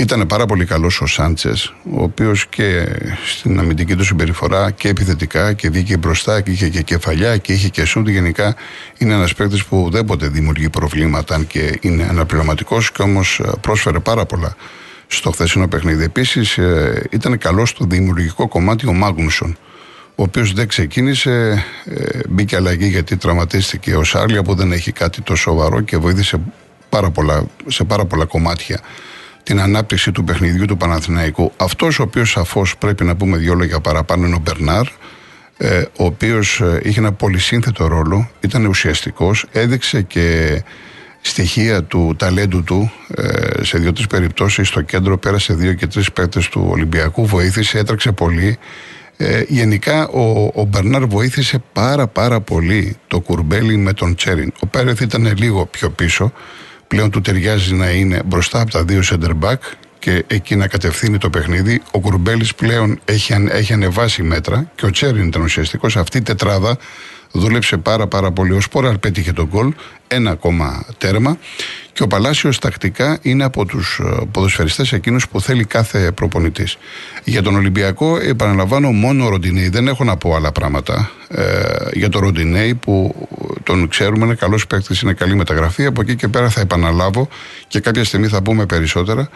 ήταν 0.00 0.26
πάρα 0.26 0.46
πολύ 0.46 0.64
καλός 0.64 1.00
ο 1.00 1.06
Σάντσες, 1.06 1.74
ο 1.90 2.02
οποίος 2.02 2.46
και 2.46 2.86
στην 3.26 3.58
αμυντική 3.58 3.96
του 3.96 4.04
συμπεριφορά 4.04 4.70
και 4.70 4.88
επιθετικά 4.88 5.52
και 5.52 5.70
βγήκε 5.70 5.96
μπροστά 5.96 6.40
και 6.40 6.50
είχε 6.50 6.68
και 6.68 6.82
κεφαλιά 6.82 7.36
και 7.36 7.52
είχε 7.52 7.68
και 7.68 7.84
σούτ. 7.84 8.08
Γενικά 8.08 8.56
είναι 8.98 9.14
ένας 9.14 9.34
παίκτης 9.34 9.64
που 9.64 9.88
δεν 9.92 10.04
ποτέ 10.04 10.28
δημιουργεί 10.28 10.70
προβλήματα, 10.70 11.34
αν 11.34 11.46
και 11.46 11.78
είναι 11.80 12.06
αναπληρωματικός 12.10 12.92
και 12.92 13.02
όμως 13.02 13.40
ε, 13.44 13.50
πρόσφερε 13.60 13.98
πάρα 13.98 14.26
πολλά 14.26 14.54
στο 15.06 15.30
χθεσινό 15.30 15.68
παιχνίδι. 15.68 16.04
Επίσης 16.04 16.58
ε, 16.58 17.02
ήταν 17.10 17.38
καλός 17.38 17.68
στο 17.68 17.84
δημιουργικό 17.84 18.48
κομμάτι 18.48 18.86
ο 18.88 18.92
Μάγνουσον, 18.92 19.56
ο 20.14 20.22
οποίος 20.22 20.52
δεν 20.52 20.68
ξεκίνησε, 20.68 21.64
ε, 21.84 22.18
μπήκε 22.28 22.56
αλλαγή 22.56 22.86
γιατί 22.86 23.16
τραυματίστηκε 23.16 23.96
ο 23.96 24.04
Σάρλια 24.04 24.42
που 24.42 24.54
δεν 24.54 24.72
έχει 24.72 24.92
κάτι 24.92 25.22
τόσο 25.22 25.42
σοβαρό 25.42 25.80
και 25.80 25.96
βοήθησε 25.96 26.40
πάρα 26.88 27.10
πολλά, 27.10 27.46
σε 27.66 27.84
πάρα 27.84 28.04
πολλά 28.04 28.24
κομμάτια 28.24 28.80
την 29.42 29.60
ανάπτυξη 29.60 30.12
του 30.12 30.24
παιχνιδιού 30.24 30.64
του 30.64 30.76
Παναθηναϊκού. 30.76 31.52
Αυτός 31.56 31.98
ο 31.98 32.02
οποίος 32.02 32.30
σαφώς 32.30 32.76
πρέπει 32.76 33.04
να 33.04 33.16
πούμε 33.16 33.36
δύο 33.36 33.54
λόγια 33.54 33.80
παραπάνω 33.80 34.26
είναι 34.26 34.34
ο 34.34 34.40
Μπερνάρ, 34.42 34.86
ε, 35.56 35.82
ο 35.98 36.04
οποίος 36.04 36.60
ε, 36.60 36.80
είχε 36.82 37.00
ένα 37.00 37.12
πολυσύνθετο 37.12 37.86
ρόλο, 37.86 38.30
ήταν 38.40 38.66
ουσιαστικός, 38.66 39.46
έδειξε 39.52 40.02
και 40.02 40.62
στοιχεία 41.20 41.84
του 41.84 42.14
ταλέντου 42.18 42.62
του 42.62 42.92
ε, 43.14 43.64
σε 43.64 43.78
δύο-τρεις 43.78 44.06
περιπτώσεις 44.06 44.68
στο 44.68 44.80
κέντρο. 44.80 45.18
Πέρασε 45.18 45.54
δύο 45.54 45.72
και 45.72 45.86
τρεις 45.86 46.12
παίκτες 46.12 46.48
του 46.48 46.66
Ολυμπιακού, 46.70 47.26
βοήθησε, 47.26 47.78
έτρεξε 47.78 48.12
πολύ. 48.12 48.58
Ε, 49.16 49.42
γενικά 49.48 50.08
ο, 50.08 50.50
ο 50.54 50.64
Μπερνάρ 50.64 51.06
βοήθησε 51.06 51.62
πάρα 51.72 52.06
πάρα 52.06 52.40
πολύ 52.40 52.96
το 53.06 53.20
κουρμπέλι 53.20 53.76
με 53.76 53.92
τον 53.92 54.14
Τσέριν. 54.14 54.52
Ο 54.60 54.66
Πέρεθ 54.66 55.00
ήταν 55.00 55.34
λίγο 55.36 55.66
πιο 55.66 55.90
πίσω 55.90 56.32
πλέον 56.90 57.10
του 57.10 57.20
ταιριάζει 57.20 57.74
να 57.74 57.90
είναι 57.90 58.22
μπροστά 58.26 58.60
από 58.60 58.70
τα 58.70 58.84
δύο 58.84 59.02
center 59.10 59.30
back 59.40 59.58
και 59.98 60.24
εκεί 60.26 60.56
να 60.56 60.66
κατευθύνει 60.68 61.18
το 61.18 61.30
παιχνίδι. 61.30 61.82
Ο 61.90 62.00
Κουρμπέλης 62.00 62.54
πλέον 62.54 63.00
έχει, 63.04 63.34
έχει 63.48 63.72
ανεβάσει 63.72 64.22
μέτρα 64.22 64.70
και 64.74 64.86
ο 64.86 64.90
Τσέριν 64.90 65.26
ήταν 65.26 65.42
ουσιαστικός. 65.42 65.96
Αυτή 65.96 66.18
η 66.18 66.22
τετράδα 66.22 66.76
δούλεψε 67.32 67.76
πάρα 67.76 68.06
πάρα 68.06 68.30
πολύ. 68.32 68.52
Ο 68.52 68.60
Σπόραρ 68.60 68.98
πέτυχε 68.98 69.32
τον 69.32 69.46
γκολ, 69.46 69.72
ένα 70.08 70.30
ακόμα 70.30 70.84
τέρμα. 70.98 71.38
Και 71.92 72.02
ο 72.02 72.06
Παλάσιος 72.06 72.58
τακτικά 72.58 73.18
είναι 73.22 73.44
από 73.44 73.64
τους 73.64 74.00
ε, 74.02 74.26
ποδοσφαιριστές 74.30 74.92
εκείνους 74.92 75.28
που 75.28 75.40
θέλει 75.40 75.64
κάθε 75.64 76.10
προπονητής. 76.12 76.78
Για 77.24 77.42
τον 77.42 77.54
Ολυμπιακό, 77.54 78.16
επαναλαμβάνω, 78.16 78.90
μόνο 78.90 79.24
ο 79.24 79.28
Ροντινέη. 79.28 79.68
Δεν 79.68 79.88
έχω 79.88 80.04
να 80.04 80.16
πω 80.16 80.34
άλλα 80.34 80.52
πράγματα. 80.52 81.10
Ε, 81.28 81.44
για 81.92 82.08
τον 82.08 82.20
Ροντινέη 82.20 82.74
που 82.74 83.28
τον 83.62 83.88
ξέρουμε, 83.88 84.24
είναι 84.24 84.34
καλός 84.34 84.66
παίκτης, 84.66 85.00
είναι 85.00 85.12
καλή 85.12 85.34
μεταγραφή. 85.34 85.84
Από 85.84 86.00
εκεί 86.00 86.16
και 86.16 86.28
πέρα 86.28 86.48
θα 86.48 86.60
επαναλάβω 86.60 87.28
και 87.68 87.80
κάποια 87.80 88.04
στιγμή 88.04 88.26
θα 88.26 88.42
πούμε 88.42 88.66
περισσότερα. 88.66 89.28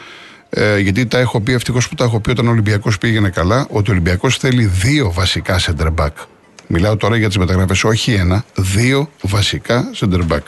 Ε, 0.51 0.79
γιατί 0.79 1.07
τα 1.07 1.19
έχω 1.19 1.41
πει, 1.41 1.53
ευτυχώς 1.53 1.89
που 1.89 1.95
τα 1.95 2.05
έχω 2.05 2.21
πει 2.21 2.31
όταν 2.31 2.47
ο 2.47 2.51
Ολυμπιακός 2.51 2.99
πήγαινε 2.99 3.29
καλά, 3.29 3.67
ότι 3.71 3.91
ο 3.91 3.93
Ολυμπιακός 3.93 4.37
θέλει 4.37 4.65
δύο 4.65 5.13
βασικά 5.13 5.61
center 5.61 5.95
back. 5.95 6.13
Μιλάω 6.67 6.97
τώρα 6.97 7.17
για 7.17 7.27
τις 7.27 7.39
μεταγραφές, 7.39 7.85
όχι 7.85 8.13
ένα, 8.13 8.45
δύο 8.55 9.11
βασικά 9.23 9.91
center 10.01 10.21
back. 10.29 10.43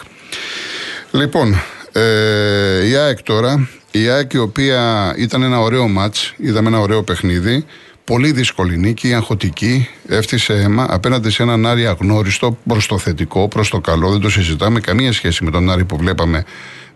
Λοιπόν, 1.10 1.62
ε, 1.98 2.86
η 2.88 2.94
ΑΕΚ 2.94 3.22
τώρα, 3.22 3.68
η 3.90 4.08
ΑΕΚ 4.08 4.32
η 4.32 4.38
οποία 4.38 5.14
ήταν 5.18 5.42
ένα 5.42 5.60
ωραίο 5.60 5.88
μάτς, 5.88 6.34
είδαμε 6.36 6.68
ένα 6.68 6.80
ωραίο 6.80 7.02
παιχνίδι, 7.02 7.64
πολύ 8.04 8.32
δύσκολη 8.32 8.76
νίκη, 8.78 9.14
αγχωτική, 9.14 9.88
έφτιασε 10.08 10.52
αίμα 10.54 10.86
απέναντι 10.90 11.30
σε 11.30 11.42
έναν 11.42 11.66
Άρη 11.66 11.86
αγνώριστο 11.86 12.58
προς 12.66 12.86
το 12.86 12.98
θετικό, 12.98 13.48
προς 13.48 13.68
το 13.68 13.80
καλό. 13.80 14.10
Δεν 14.10 14.20
το 14.20 14.30
συζητάμε, 14.30 14.80
καμία 14.80 15.12
σχέση 15.12 15.44
με 15.44 15.50
τον 15.50 15.70
Άρη 15.70 15.84
που 15.84 15.96
βλέπαμε 15.96 16.44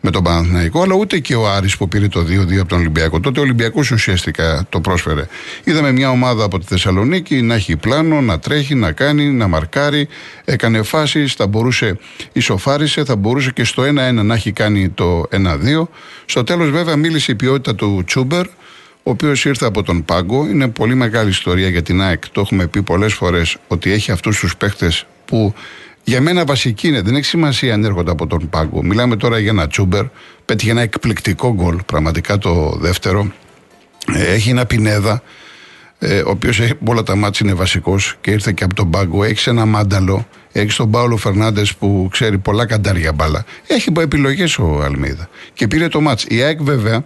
με 0.00 0.11
τον 0.11 0.23
Παναθηναϊκό, 0.23 0.83
αλλά 0.83 0.95
ούτε 0.95 1.19
και 1.19 1.35
ο 1.35 1.50
Άρης 1.50 1.76
που 1.76 1.88
πήρε 1.88 2.09
το 2.09 2.21
2-2 2.21 2.57
από 2.59 2.69
τον 2.69 2.78
Ολυμπιακό. 2.78 3.21
Τότε 3.21 3.40
ο 3.40 3.42
Ολυμπιακός 3.42 3.90
ουσιαστικά 3.90 4.66
το 4.69 4.80
πρόσφερε. 4.80 5.26
Είδαμε 5.64 5.92
μια 5.92 6.11
ομάδα 6.11 6.45
από 6.45 6.59
τη 6.59 6.66
Θεσσαλονίκη 6.66 7.42
να 7.42 7.54
έχει 7.54 7.76
πλάνο, 7.76 8.21
να 8.21 8.38
τρέχει, 8.38 8.75
να 8.75 8.92
κάνει, 8.92 9.25
να 9.25 9.49
μαρκάρει, 9.49 10.09
έκανε 10.45 10.83
φάσεις, 10.83 11.33
θα 11.33 11.47
μπορούσε, 11.47 11.99
ισοφάρισε, 12.33 13.04
θα 13.04 13.16
μπορούσε 13.16 13.50
και 13.50 13.64
στο 13.64 13.83
1-1 13.83 14.23
να 14.23 14.35
έχει 14.35 14.52
κάνει 14.52 14.88
το 14.88 15.23
1-2. 15.30 15.88
Στο 16.25 16.45
τέλος, 16.45 16.71
βέβαια, 16.71 16.97
μίλησε 16.97 17.33
η 17.33 17.35
ποιότητα 17.35 17.75
του 17.75 18.02
Τσούμπερ, 18.07 18.47
ο 19.02 19.11
οποίος 19.11 19.45
ήρθε 19.45 19.66
από 19.66 19.83
τον 19.83 20.04
Πάγκο. 20.04 20.47
Είναι 20.47 20.69
πολύ 20.69 20.95
μεγάλη 20.95 21.30
ιστορία 21.30 21.69
για 21.69 21.83
την 21.83 22.02
ΑΕΚ. 22.02 22.28
Το 22.28 22.40
έχουμε 22.40 22.66
πει 22.66 22.83
πολλές 22.83 23.12
φορές 23.12 23.57
ότι 23.69 23.92
έχει 23.92 24.11
αυτούς 24.11 24.38
τους 24.38 24.57
παίχτες 24.57 25.07
που 25.25 25.54
για 26.04 26.21
μένα 26.21 26.45
βασική 26.45 26.88
είναι, 26.88 27.00
δεν 27.00 27.14
έχει 27.14 27.25
σημασία 27.25 27.75
αν 27.75 27.85
έρχονται 27.85 28.11
από 28.11 28.26
τον 28.26 28.49
πάγκο. 28.49 28.83
Μιλάμε 28.83 29.16
τώρα 29.16 29.38
για 29.38 29.50
ένα 29.50 29.66
Τσούμπερ, 29.66 30.04
πέτυχε 30.45 30.71
ένα 30.71 30.80
εκπληκτικό 30.80 31.54
γκολ, 31.54 31.78
πραγματικά 31.87 32.38
το 32.38 32.76
δεύτερο. 32.80 33.33
Ε, 34.14 34.33
έχει 34.33 34.50
ένα 34.50 34.66
Πινέδα, 34.66 35.23
ε, 35.99 36.21
ο 36.21 36.30
οποίος 36.30 36.61
όλα 36.87 37.02
τα 37.02 37.16
μάτια 37.16 37.47
είναι 37.47 37.54
βασικός 37.54 38.16
και 38.21 38.30
ήρθε 38.30 38.52
και 38.52 38.64
από 38.64 38.75
τον 38.75 38.90
πάγκο. 38.90 39.25
Έχεις 39.25 39.47
ένα 39.47 39.66
Μάνταλο, 39.66 40.26
έχεις 40.52 40.76
τον 40.76 40.90
Πάολο 40.90 41.16
Φερνάντες 41.16 41.75
που 41.75 42.09
ξέρει 42.11 42.38
πολλά 42.38 42.66
καντάρια 42.66 43.12
μπάλα. 43.12 43.45
Έχει 43.66 43.92
επιλογές 43.99 44.59
ο 44.59 44.83
Αλμίδα 44.83 45.28
και 45.52 45.69
πήρε 45.69 45.88
το 45.88 46.00
μάτς. 46.00 46.25
Η 46.28 46.42
ΑΕΚ 46.42 46.62
βέβαια 46.62 47.04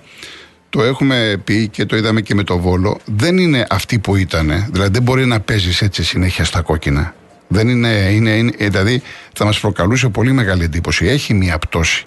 το 0.71 0.83
έχουμε 0.83 1.41
πει 1.45 1.69
και 1.69 1.85
το 1.85 1.97
είδαμε 1.97 2.21
και 2.21 2.35
με 2.35 2.43
το 2.43 2.59
Βόλο, 2.59 2.99
δεν 3.05 3.39
είναι 3.39 3.67
αυτή 3.71 3.99
που 3.99 4.17
ήταν. 4.17 4.67
Δηλαδή 4.73 4.91
δεν 4.91 5.03
μπορεί 5.03 5.27
να 5.27 5.41
παίζεις 5.41 5.83
έτσι 5.83 6.05
συνέχεια 6.05 6.45
στα 6.45 6.61
κόκκινα. 6.61 7.15
Δεν 7.55 7.69
είναι, 7.69 7.89
είναι, 7.89 8.31
είναι, 8.31 8.53
δηλαδή 8.59 9.03
θα 9.33 9.45
μας 9.45 9.61
προκαλούσε 9.61 10.09
πολύ 10.09 10.33
μεγάλη 10.33 10.65
εντύπωση. 10.65 11.07
Έχει 11.07 11.35
μια 11.35 11.59
πτώση. 11.59 12.07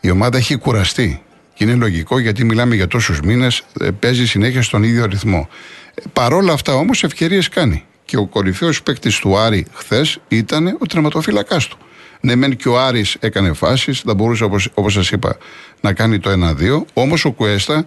Η 0.00 0.10
ομάδα 0.10 0.36
έχει 0.36 0.56
κουραστεί. 0.56 1.22
Και 1.54 1.64
είναι 1.64 1.74
λογικό 1.74 2.18
γιατί 2.18 2.44
μιλάμε 2.44 2.74
για 2.74 2.86
τόσους 2.86 3.20
μήνες, 3.20 3.64
ε, 3.80 3.90
παίζει 3.90 4.26
συνέχεια 4.26 4.62
στον 4.62 4.82
ίδιο 4.82 5.06
ρυθμό. 5.06 5.48
Ε, 5.94 6.02
παρόλα 6.12 6.52
αυτά 6.52 6.74
όμως 6.74 7.04
ευκαιρίες 7.04 7.48
κάνει. 7.48 7.84
Και 8.04 8.16
ο 8.16 8.26
κορυφαίος 8.26 8.82
παίκτης 8.82 9.18
του 9.18 9.38
Άρη 9.38 9.66
χθες 9.72 10.18
ήταν 10.28 10.76
ο 10.78 10.86
τερματοφύλακά 10.86 11.56
του. 11.56 11.78
Ναι, 12.20 12.34
μεν 12.34 12.56
και 12.56 12.68
ο 12.68 12.80
Άρης 12.80 13.16
έκανε 13.20 13.52
φάσεις, 13.52 14.00
θα 14.00 14.14
μπορούσε 14.14 14.44
όπως 14.74 14.92
σας 14.92 15.10
είπα 15.10 15.36
να 15.80 15.92
κάνει 15.92 16.18
το 16.18 16.30
1-2. 16.30 16.84
Όμως 16.92 17.24
ο 17.24 17.32
Κουέστα 17.32 17.84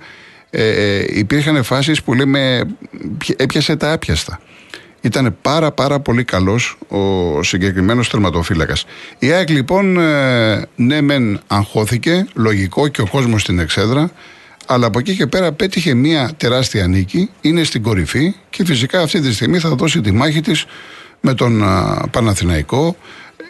ε, 0.49 0.67
ε, 0.67 1.05
υπήρχαν 1.09 1.63
φάσεις 1.63 2.03
που 2.03 2.13
λέμε 2.13 2.61
έπιασε 3.35 3.75
τα 3.75 3.91
άπιαστα. 3.91 4.39
Ήταν 5.07 5.37
πάρα 5.41 5.71
πάρα 5.71 5.99
πολύ 5.99 6.23
καλός 6.23 6.77
ο 6.87 7.43
συγκεκριμένος 7.43 8.09
τερματοφύλακας. 8.09 8.85
Η 9.19 9.31
ΑΕΚ 9.31 9.49
λοιπόν 9.49 9.99
ε, 9.99 10.67
ναι 10.75 11.01
μεν 11.01 11.39
αγχώθηκε, 11.47 12.27
λογικό 12.33 12.87
και 12.87 13.01
ο 13.01 13.07
κόσμος 13.07 13.41
στην 13.41 13.59
εξέδρα, 13.59 14.11
αλλά 14.65 14.87
από 14.87 14.99
εκεί 14.99 15.15
και 15.15 15.27
πέρα 15.27 15.51
πέτυχε 15.51 15.93
μια 15.93 16.31
τεράστια 16.37 16.87
νίκη, 16.87 17.29
είναι 17.41 17.63
στην 17.63 17.81
κορυφή 17.81 18.35
και 18.49 18.65
φυσικά 18.65 19.01
αυτή 19.01 19.21
τη 19.21 19.33
στιγμή 19.33 19.59
θα 19.59 19.69
δώσει 19.69 20.01
τη 20.01 20.11
μάχη 20.11 20.41
της 20.41 20.65
με 21.21 21.33
τον 21.33 21.63
Παναθηναϊκό 22.11 22.95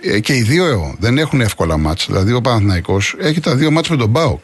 ε, 0.01 0.19
και 0.19 0.35
οι 0.35 0.41
δύο 0.41 0.95
δεν 0.99 1.17
έχουν 1.17 1.41
εύκολα 1.41 1.77
μάτς. 1.77 2.05
Δηλαδή 2.05 2.33
ο 2.33 2.41
Παναθηναϊκός 2.41 3.15
έχει 3.19 3.39
τα 3.39 3.55
δύο 3.55 3.71
μάτς 3.71 3.89
με 3.89 3.95
τον 3.95 4.11
ΠΑΟΚ 4.11 4.41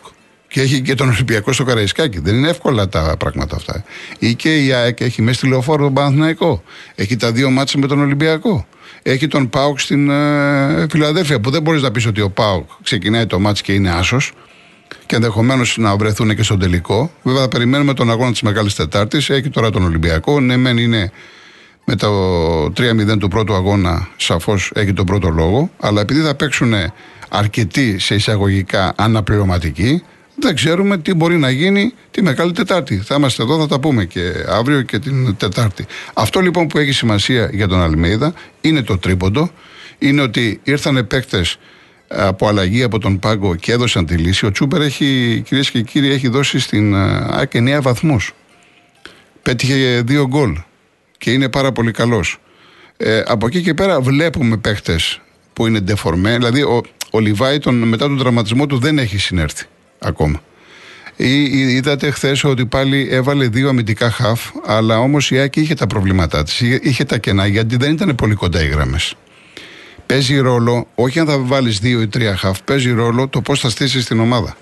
και 0.53 0.61
έχει 0.61 0.81
και 0.81 0.95
τον 0.95 1.09
Ολυμπιακό 1.09 1.51
στο 1.51 1.63
Καραϊσκάκι. 1.63 2.19
Δεν 2.19 2.35
είναι 2.35 2.49
εύκολα 2.49 2.89
τα 2.89 3.15
πράγματα 3.19 3.55
αυτά. 3.55 3.83
Ή 4.19 4.35
και 4.35 4.63
η 4.63 4.71
ΑΕΚ 4.71 4.99
έχει 4.99 5.21
μέσα 5.21 5.37
στη 5.37 5.47
λεωφόρο 5.47 5.83
τον 5.83 5.93
Παναθηναϊκό. 5.93 6.63
Έχει 6.95 7.15
τα 7.15 7.31
δύο 7.31 7.49
μάτια 7.49 7.79
με 7.79 7.87
τον 7.87 7.99
Ολυμπιακό. 7.99 8.65
Έχει 9.01 9.27
τον 9.27 9.49
Πάουκ 9.49 9.79
στην 9.79 10.09
ε, 10.09 10.85
Φιλαδέλφια 10.89 11.39
που 11.39 11.49
δεν 11.49 11.61
μπορείς 11.61 11.81
να 11.81 11.91
πεις 11.91 12.05
ότι 12.05 12.21
ο 12.21 12.29
Πάουκ 12.29 12.69
ξεκινάει 12.83 13.25
το 13.25 13.39
μάτσο 13.39 13.63
και 13.63 13.73
είναι 13.73 13.89
άσος 13.89 14.31
και 15.05 15.15
ενδεχομένως 15.15 15.77
να 15.77 15.95
βρεθούν 15.95 16.35
και 16.35 16.43
στον 16.43 16.59
τελικό. 16.59 17.11
Βέβαια 17.23 17.41
θα 17.41 17.47
περιμένουμε 17.47 17.93
τον 17.93 18.11
αγώνα 18.11 18.31
της 18.31 18.41
Μεγάλης 18.41 18.75
Τετάρτης. 18.75 19.29
Έχει 19.29 19.49
τώρα 19.49 19.69
τον 19.69 19.83
Ολυμπιακό. 19.83 20.39
Ναι, 20.39 20.57
μεν 20.57 20.77
είναι 20.77 21.11
με 21.85 21.95
το 21.95 22.09
3-0 22.65 23.17
του 23.19 23.27
πρώτου 23.27 23.53
αγώνα, 23.53 24.07
σαφώς 24.15 24.71
έχει 24.75 24.93
τον 24.93 25.05
πρώτο 25.05 25.29
λόγο. 25.29 25.69
Αλλά 25.79 26.01
επειδή 26.01 26.21
θα 26.21 26.35
παίξουν 26.35 26.73
αρκετοί 27.29 27.99
σε 27.99 28.15
εισαγωγικά 28.15 28.93
αναπληρωματικοί, 28.95 30.03
δεν 30.43 30.55
ξέρουμε 30.55 30.97
τι 30.97 31.13
μπορεί 31.13 31.37
να 31.37 31.49
γίνει 31.49 31.93
τη 32.11 32.21
Μεγάλη 32.21 32.51
Τετάρτη. 32.51 32.97
Θα 32.97 33.15
είμαστε 33.15 33.43
εδώ, 33.43 33.59
θα 33.59 33.67
τα 33.67 33.79
πούμε 33.79 34.05
και 34.05 34.33
αύριο 34.47 34.81
και 34.81 34.99
την 34.99 35.35
Τετάρτη. 35.37 35.85
Αυτό 36.13 36.39
λοιπόν 36.39 36.67
που 36.67 36.77
έχει 36.77 36.91
σημασία 36.91 37.49
για 37.53 37.67
τον 37.67 37.81
Αλμέιδα 37.81 38.33
είναι 38.61 38.81
το 38.81 38.97
τρίποντο. 38.97 39.49
Είναι 39.99 40.21
ότι 40.21 40.59
ήρθαν 40.63 41.07
παίκτες 41.07 41.57
από 42.07 42.47
αλλαγή 42.47 42.83
από 42.83 42.99
τον 42.99 43.19
Πάγκο 43.19 43.55
και 43.55 43.71
έδωσαν 43.71 44.05
τη 44.05 44.15
λύση. 44.15 44.45
Ο 44.45 44.51
Τσούπερ 44.51 44.81
έχει, 44.81 45.41
κυρίες 45.45 45.71
και 45.71 45.81
κύριοι, 45.81 46.11
έχει 46.11 46.27
δώσει 46.27 46.59
στην 46.59 46.95
ΑΕΚ 46.95 47.51
9 47.53 47.79
βαθμούς. 47.81 48.33
Πέτυχε 49.41 50.01
δύο 50.05 50.27
γκολ 50.27 50.57
και 51.17 51.31
είναι 51.31 51.49
πάρα 51.49 51.71
πολύ 51.71 51.91
καλός. 51.91 52.37
Ε, 52.97 53.23
από 53.27 53.47
εκεί 53.47 53.61
και 53.61 53.73
πέρα 53.73 54.01
βλέπουμε 54.01 54.57
παίκτες 54.57 55.21
που 55.53 55.67
είναι 55.67 55.79
ντεφορμέ. 55.79 56.37
Δηλαδή, 56.37 56.61
ο, 56.61 56.81
ο 57.11 57.19
Λιβάη 57.19 57.57
μετά 57.65 58.07
τον 58.07 58.17
τραυματισμό 58.17 58.65
του 58.65 58.77
δεν 58.77 58.97
έχει 58.97 59.17
συνέρθει 59.17 59.65
ακόμα. 60.03 60.41
Είδατε 61.15 62.11
χθες 62.11 62.43
ότι 62.43 62.65
πάλι 62.65 63.07
έβαλε 63.11 63.47
δύο 63.47 63.69
αμυντικά 63.69 64.11
χαφ, 64.11 64.49
αλλά 64.65 64.99
όμως 64.99 65.31
η 65.31 65.39
Άκη 65.39 65.59
είχε 65.59 65.73
τα 65.73 65.87
προβλήματά 65.87 66.43
της, 66.43 66.59
είχε 66.61 67.03
τα 67.03 67.17
κενά, 67.17 67.47
γιατί 67.47 67.77
δεν 67.77 67.91
ήταν 67.91 68.15
πολύ 68.15 68.35
κοντά 68.35 68.63
οι 68.63 68.67
γραμμές. 68.67 69.15
Παίζει 70.05 70.37
ρόλο, 70.37 70.87
όχι 70.95 71.19
αν 71.19 71.27
θα 71.27 71.37
βάλεις 71.37 71.79
δύο 71.79 72.01
ή 72.01 72.07
τρία 72.07 72.35
χαφ, 72.35 72.61
παίζει 72.63 72.91
ρόλο 72.91 73.27
το 73.27 73.41
πώς 73.41 73.59
θα 73.59 73.69
στήσεις 73.69 74.05
την 74.05 74.19
ομάδα. 74.19 74.55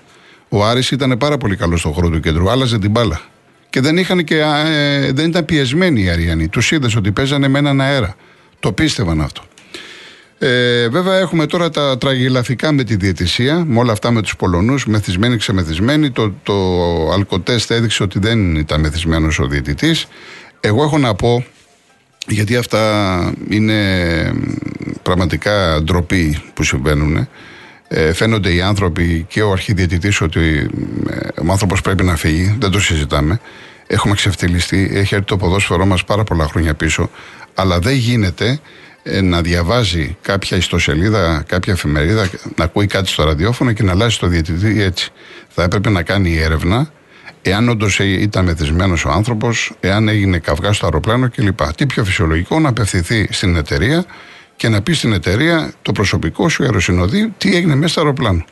Ο 0.48 0.64
Άρης 0.64 0.90
ήταν 0.90 1.18
πάρα 1.18 1.38
πολύ 1.38 1.56
καλός 1.56 1.80
στον 1.80 1.92
χώρο 1.92 2.08
του 2.08 2.20
κέντρου, 2.20 2.50
άλλαζε 2.50 2.78
την 2.78 2.90
μπάλα. 2.90 3.20
Και 3.70 3.80
δεν, 3.80 3.96
είχαν 3.96 4.24
και, 4.24 4.38
ε, 4.38 5.12
δεν 5.12 5.28
ήταν 5.28 5.44
πιεσμένοι 5.44 6.02
οι 6.02 6.10
Αριανοί. 6.10 6.48
Τους 6.48 6.70
είδες 6.70 6.96
ότι 6.96 7.12
παίζανε 7.12 7.48
με 7.48 7.58
έναν 7.58 7.80
αέρα. 7.80 8.16
Το 8.60 8.72
πίστευαν 8.72 9.20
αυτό. 9.20 9.42
Ε, 10.44 10.88
βέβαια 10.88 11.18
έχουμε 11.18 11.46
τώρα 11.46 11.70
τα 11.70 11.98
τραγιλαφικά 11.98 12.72
με 12.72 12.84
τη 12.84 12.96
διαιτησία, 12.96 13.64
με 13.66 13.78
όλα 13.78 13.92
αυτά 13.92 14.10
με 14.10 14.22
τους 14.22 14.36
Πολωνούς, 14.36 14.86
μεθυσμένοι, 14.86 15.36
ξεμεθυσμένοι. 15.36 16.10
Το, 16.10 16.34
το 16.42 16.54
αλκοτέστ 17.12 17.70
έδειξε 17.70 18.02
ότι 18.02 18.18
δεν 18.18 18.56
ήταν 18.56 18.80
μεθυσμένος 18.80 19.38
ο 19.38 19.46
διαιτητής. 19.46 20.06
Εγώ 20.60 20.82
έχω 20.82 20.98
να 20.98 21.14
πω, 21.14 21.44
γιατί 22.26 22.56
αυτά 22.56 23.34
είναι 23.48 23.76
πραγματικά 25.02 25.82
ντροπή 25.82 26.42
που 26.54 26.62
συμβαίνουν, 26.62 27.28
ε, 27.88 28.12
φαίνονται 28.12 28.54
οι 28.54 28.60
άνθρωποι 28.60 29.26
και 29.28 29.42
ο 29.42 29.52
αρχιδιαιτητής 29.52 30.20
ότι 30.20 30.70
ε, 31.10 31.40
ο 31.48 31.50
άνθρωπος 31.50 31.80
πρέπει 31.80 32.02
να 32.04 32.16
φύγει, 32.16 32.56
δεν 32.58 32.70
το 32.70 32.80
συζητάμε. 32.80 33.40
Έχουμε 33.86 34.14
ξεφτυλιστεί, 34.14 34.90
έχει 34.92 35.14
έρθει 35.14 35.26
το 35.26 35.36
ποδόσφαιρό 35.36 35.86
μας 35.86 36.04
πάρα 36.04 36.24
πολλά 36.24 36.44
χρόνια 36.44 36.74
πίσω, 36.74 37.10
αλλά 37.54 37.78
δεν 37.78 37.94
γίνεται 37.94 38.46
ε, 38.46 38.58
να 39.22 39.42
διαβάζει 39.42 40.16
κάποια 40.22 40.56
ιστοσελίδα, 40.56 41.44
κάποια 41.46 41.72
εφημερίδα, 41.72 42.30
να 42.56 42.64
ακούει 42.64 42.86
κάτι 42.86 43.08
στο 43.08 43.24
ραδιόφωνο 43.24 43.72
και 43.72 43.82
να 43.82 43.92
αλλάζει 43.92 44.18
το 44.18 44.26
διαιτητή 44.26 44.82
έτσι. 44.82 45.10
Θα 45.48 45.62
έπρεπε 45.62 45.90
να 45.90 46.02
κάνει 46.02 46.36
έρευνα 46.36 46.90
εάν 47.42 47.68
όντως 47.68 47.98
ήταν 47.98 48.44
μεθυσμένος 48.44 49.04
ο 49.04 49.10
άνθρωπος, 49.10 49.72
εάν 49.80 50.08
έγινε 50.08 50.38
καυγά 50.38 50.72
στο 50.72 50.84
αεροπλάνο 50.84 51.30
κλπ. 51.30 51.72
Τι 51.74 51.86
πιο 51.86 52.04
φυσιολογικό 52.04 52.60
να 52.60 52.68
απευθυνθεί 52.68 53.28
στην 53.30 53.56
εταιρεία 53.56 54.04
και 54.56 54.68
να 54.68 54.82
πει 54.82 54.92
στην 54.92 55.12
εταιρεία 55.12 55.72
το 55.82 55.92
προσωπικό 55.92 56.48
σου 56.48 56.62
αεροσυνοδεί 56.62 57.32
τι 57.38 57.56
έγινε 57.56 57.74
μέσα 57.74 57.92
στο 57.92 58.00
αεροπλάνο. 58.00 58.44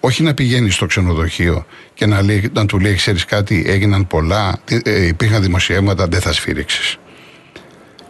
Όχι 0.00 0.22
να 0.22 0.34
πηγαίνει 0.34 0.70
στο 0.70 0.86
ξενοδοχείο 0.86 1.66
και 1.94 2.06
να, 2.06 2.22
λέει, 2.22 2.50
να 2.54 2.66
του 2.66 2.78
λέει: 2.78 2.94
Ξέρεις 2.94 3.24
κάτι, 3.24 3.64
έγιναν 3.66 4.06
πολλά, 4.06 4.60
ε, 4.84 5.06
υπήρχαν 5.06 5.42
δημοσιεύματα, 5.42 6.06
δεν 6.06 6.20
θα 6.20 6.32
σφύριξεις. 6.32 6.98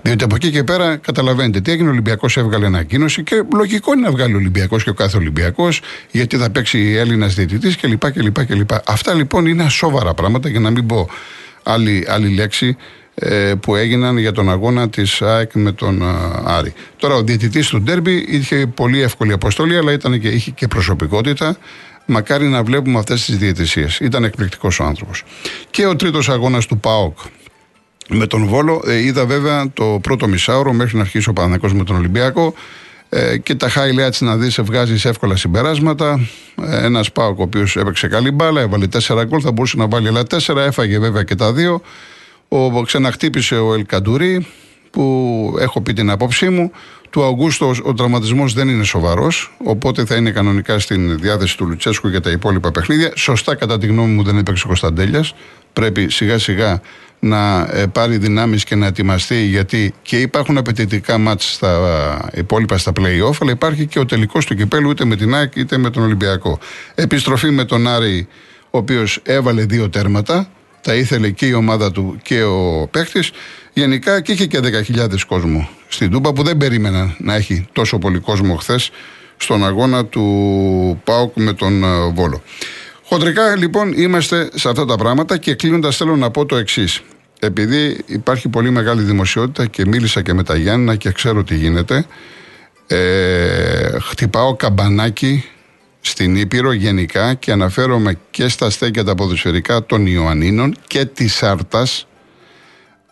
Διότι 0.04 0.25
από 0.25 0.34
εκεί 0.34 0.50
και 0.50 0.64
πέρα 0.64 0.96
καταλαβαίνετε 0.96 1.61
τι 1.61 1.70
έγινε. 1.70 1.88
Ο 1.88 1.90
Ολυμπιακός 1.90 2.37
έβγαλε 2.37 2.66
ανακοίνωση 2.66 3.23
και 3.23 3.42
λογικό 3.54 3.92
είναι 3.92 4.02
να 4.02 4.11
βγάλει 4.11 4.34
ο 4.34 4.37
Ολυμπιακός 4.37 4.84
και 4.84 4.90
ο 4.90 4.94
κάθε 4.94 5.16
Ολυμπιακός, 5.16 5.80
γιατί 6.11 6.37
θα 6.37 6.50
παίξει 6.50 6.94
Έλληνας 6.99 7.34
διαιτητής 7.34 7.76
κλπ, 7.76 8.12
κλπ, 8.12 8.46
κλπ. 8.46 8.70
Αυτά 8.87 9.14
λοιπόν 9.14 9.46
είναι 9.46 9.68
σοβαρά 9.68 10.14
πράγματα 10.14 10.49
για 10.49 10.61
να 10.61 10.70
μην 10.70 10.87
πω 10.87 11.08
άλλη, 11.62 12.06
άλλη 12.08 12.28
λέξη 12.28 12.76
ε, 13.14 13.52
που 13.61 13.75
έγιναν 13.76 14.18
για 14.18 14.32
τον 14.32 14.50
αγώνα 14.50 14.88
της 14.88 15.23
ΑΕΚ 15.23 15.50
με 15.54 15.73
τον 15.73 16.02
ε, 16.02 16.04
Άρη. 16.44 16.73
Τώρα 16.96 17.14
ο 17.14 17.23
διαιτητής 17.23 17.68
του 17.68 17.80
Ντέρμπι 17.80 18.26
είχε 18.28 18.66
πολύ 18.66 19.02
εύκολη 19.02 19.32
αποστολή, 19.32 19.76
αλλά 19.76 19.92
ήταν 19.92 20.20
και, 20.20 20.28
είχε 20.28 20.50
και 20.50 20.66
προσωπικότητα. 20.66 21.56
Μακάρι 22.06 22.46
να 22.46 22.62
βλέπουμε 22.62 22.99
αυτές 22.99 23.25
τις 23.25 23.37
διαιτησίες. 23.37 23.99
Ήταν 23.99 24.25
εκπληκτικός 24.25 24.80
ο 24.80 24.84
άνθρωπος. 24.84 25.25
Και 25.70 25.87
ο 25.87 25.96
τρίτος 25.96 26.28
αγώνας 26.28 26.66
του 26.66 26.78
ΠΑΟΚ 26.78 27.18
με 28.08 28.26
τον 28.26 28.46
Βόλο. 28.46 28.82
Ε, 28.87 28.99
είδα 28.99 29.26
βέβαια 29.26 29.70
το 29.75 29.99
πρώτο 30.02 30.28
μισάωρο 30.28 30.73
μέχρι 30.73 30.96
να 30.96 31.02
αρχίσει 31.02 31.28
ο 31.28 31.32
Παναγενικό 31.32 31.69
με 31.76 31.84
τον 31.84 31.97
Ολυμπιακό. 31.97 32.54
Ε, 33.08 33.38
και 33.38 33.54
τα 33.54 33.69
highlights 33.69 34.19
να 34.19 34.36
δεις, 34.36 34.60
βγάζεις 34.60 35.04
εύκολα 35.04 35.36
συμπεράσματα. 35.36 36.21
Ε, 36.62 36.84
Ένας 36.84 37.12
Πάοκ 37.12 37.38
ο 37.38 37.43
οποίος 37.43 37.76
έπαιξε 37.76 38.08
καλή 38.08 38.30
μπάλα, 38.30 38.60
έβαλε 38.60 38.86
τέσσερα 38.86 39.25
γκολ, 39.25 39.40
θα 39.43 39.52
μπορούσε 39.52 39.76
να 39.76 39.88
βάλει 39.88 40.08
άλλα 40.08 40.25
τέσσερα, 40.25 40.62
έφαγε 40.64 40.99
βέβαια 40.99 41.23
και 41.23 41.34
τα 41.34 41.52
δύο. 41.52 41.80
Ο, 42.49 42.82
ξαναχτύπησε 42.82 43.54
ο 43.56 43.75
Ελκαντουρί, 43.75 44.47
που 44.90 45.56
έχω 45.60 45.80
πει 45.80 45.93
την 45.93 46.10
απόψή 46.10 46.49
μου. 46.49 46.71
Του 47.10 47.25
Αυγούστου 47.25 47.75
ο 47.84 47.95
τραυματισμός 47.95 48.52
δεν 48.52 48.69
είναι 48.69 48.84
σοβαρός, 48.84 49.54
οπότε 49.64 50.04
θα 50.04 50.17
είναι 50.17 50.30
κανονικά 50.30 50.78
στην 50.78 51.19
διάθεση 51.19 51.56
του 51.56 51.67
Λουτσέσκου 51.67 52.08
για 52.08 52.21
τα 52.21 52.30
υπόλοιπα 52.30 52.71
παιχνίδια. 52.71 53.12
Σωστά, 53.17 53.54
κατά 53.54 53.78
τη 53.78 53.86
γνώμη 53.86 54.12
μου, 54.12 54.23
δεν 54.23 54.38
έπαιξε 54.38 54.62
ο 54.64 54.67
Κωνσταντέλιας. 54.67 55.34
Πρέπει 55.75 56.10
σιγά 56.10 56.39
σιγά 56.39 56.80
να 57.25 57.69
ε, 57.73 57.87
πάρει 57.87 58.17
δυνάμεις 58.17 58.65
και 58.65 58.75
να 58.75 58.87
ετοιμαστεί, 58.87 59.43
γιατί 59.43 59.95
και 60.02 60.21
υπάρχουν 60.21 60.58
απαιτητικά 60.58 61.19
μάτς 61.19 61.52
στα 61.52 61.71
ε, 62.32 62.39
υπόλοιπα 62.39 62.78
στα 62.78 62.93
play-off, 62.97 63.37
αλλά 63.41 63.50
υπάρχει 63.50 63.87
και 63.87 63.99
ο 63.99 64.06
τελικός 64.06 64.47
του 64.47 64.54
κυπέλου 64.54 64.91
είτε 64.91 65.04
με 65.04 65.17
την 65.17 65.34
ΑΕΚ 65.34 65.56
είτε 65.56 65.78
με 65.78 65.91
τον 65.91 66.02
Ολυμπιακό. 66.02 66.58
Επιστροφή 66.95 67.50
με 67.50 67.65
τον 67.65 67.89
Άρη, 67.89 68.28
ο 68.71 68.78
οποίος 68.78 69.21
έβαλε 69.23 69.65
δύο 69.65 69.89
τέρματα. 69.89 70.49
Τα 70.80 70.95
ήθελε 70.95 71.30
και 71.30 71.47
η 71.47 71.52
ομάδα 71.52 71.91
του 71.91 72.19
και 72.23 72.43
ο 72.43 72.89
παίχτη. 72.91 73.21
Γενικά 73.73 74.21
και 74.21 74.32
είχε 74.32 74.47
και 74.47 74.60
10.000 74.89 75.21
κόσμο 75.26 75.69
στην 75.89 76.10
Τούμπα 76.10 76.32
που 76.32 76.43
δεν 76.43 76.56
περίμεναν 76.56 77.17
να 77.19 77.34
έχει 77.34 77.67
τόσο 77.73 77.99
πολύ 77.99 78.19
κόσμο 78.19 78.56
χθες 78.56 78.91
στον 79.37 79.65
αγώνα 79.65 80.06
του 80.06 81.00
ΠΑΟΚ 81.04 81.32
με 81.37 81.52
τον 81.52 81.84
ε, 81.84 82.08
Βόλο. 82.15 82.43
Χοντρικά 83.04 83.56
λοιπόν 83.56 83.93
είμαστε 83.93 84.49
σε 84.54 84.69
αυτά 84.69 84.84
τα 84.84 84.97
πράγματα 84.97 85.36
και 85.36 85.54
κλείνοντας 85.54 85.97
θέλω 85.97 86.17
να 86.17 86.30
πω 86.30 86.47
το 86.47 86.56
εξής. 86.56 87.02
Επειδή 87.38 88.04
υπάρχει 88.06 88.49
πολύ 88.49 88.71
μεγάλη 88.71 89.02
δημοσιότητα 89.02 89.67
και 89.67 89.86
μίλησα 89.86 90.23
και 90.23 90.32
με 90.32 90.43
τα 90.43 90.56
Γιάννα 90.56 90.97
και 90.97 91.10
ξέρω 91.10 91.45
τι 91.45 91.54
γίνεται, 91.54 92.06
ε, 92.86 93.99
χτυπάω 94.00 94.56
καμπανάκι 94.56 95.45
στην 96.00 96.36
Ήπειρο 96.36 96.73
γενικά 96.73 97.34
και 97.34 97.52
αναφέρομαι 97.52 98.19
και 98.30 98.49
στα 98.49 98.71
στέκια 98.71 99.04
τα 99.04 99.14
ποδοσφαιρικά 99.14 99.86
των 99.86 100.06
Ιωαννίνων 100.06 100.76
και 100.86 101.04
της 101.04 101.43
Άρτας 101.43 102.06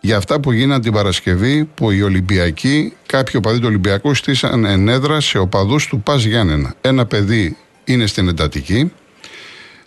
για 0.00 0.16
αυτά 0.16 0.40
που 0.40 0.52
γίναν 0.52 0.80
την 0.80 0.92
Παρασκευή 0.92 1.64
που 1.64 1.90
οι 1.90 2.02
Ολυμπιακοί, 2.02 2.92
κάποιοι 3.06 3.34
οπαδοί 3.36 3.58
του 3.58 3.66
Ολυμπιακού 3.66 4.14
στήσαν 4.14 4.64
ενέδρα 4.64 5.20
σε 5.20 5.38
οπαδούς 5.38 5.86
του 5.86 6.00
Πας 6.00 6.24
Γιάννενα. 6.24 6.74
Ένα 6.80 7.06
παιδί 7.06 7.56
είναι 7.84 8.06
στην 8.06 8.28
εντατική, 8.28 8.92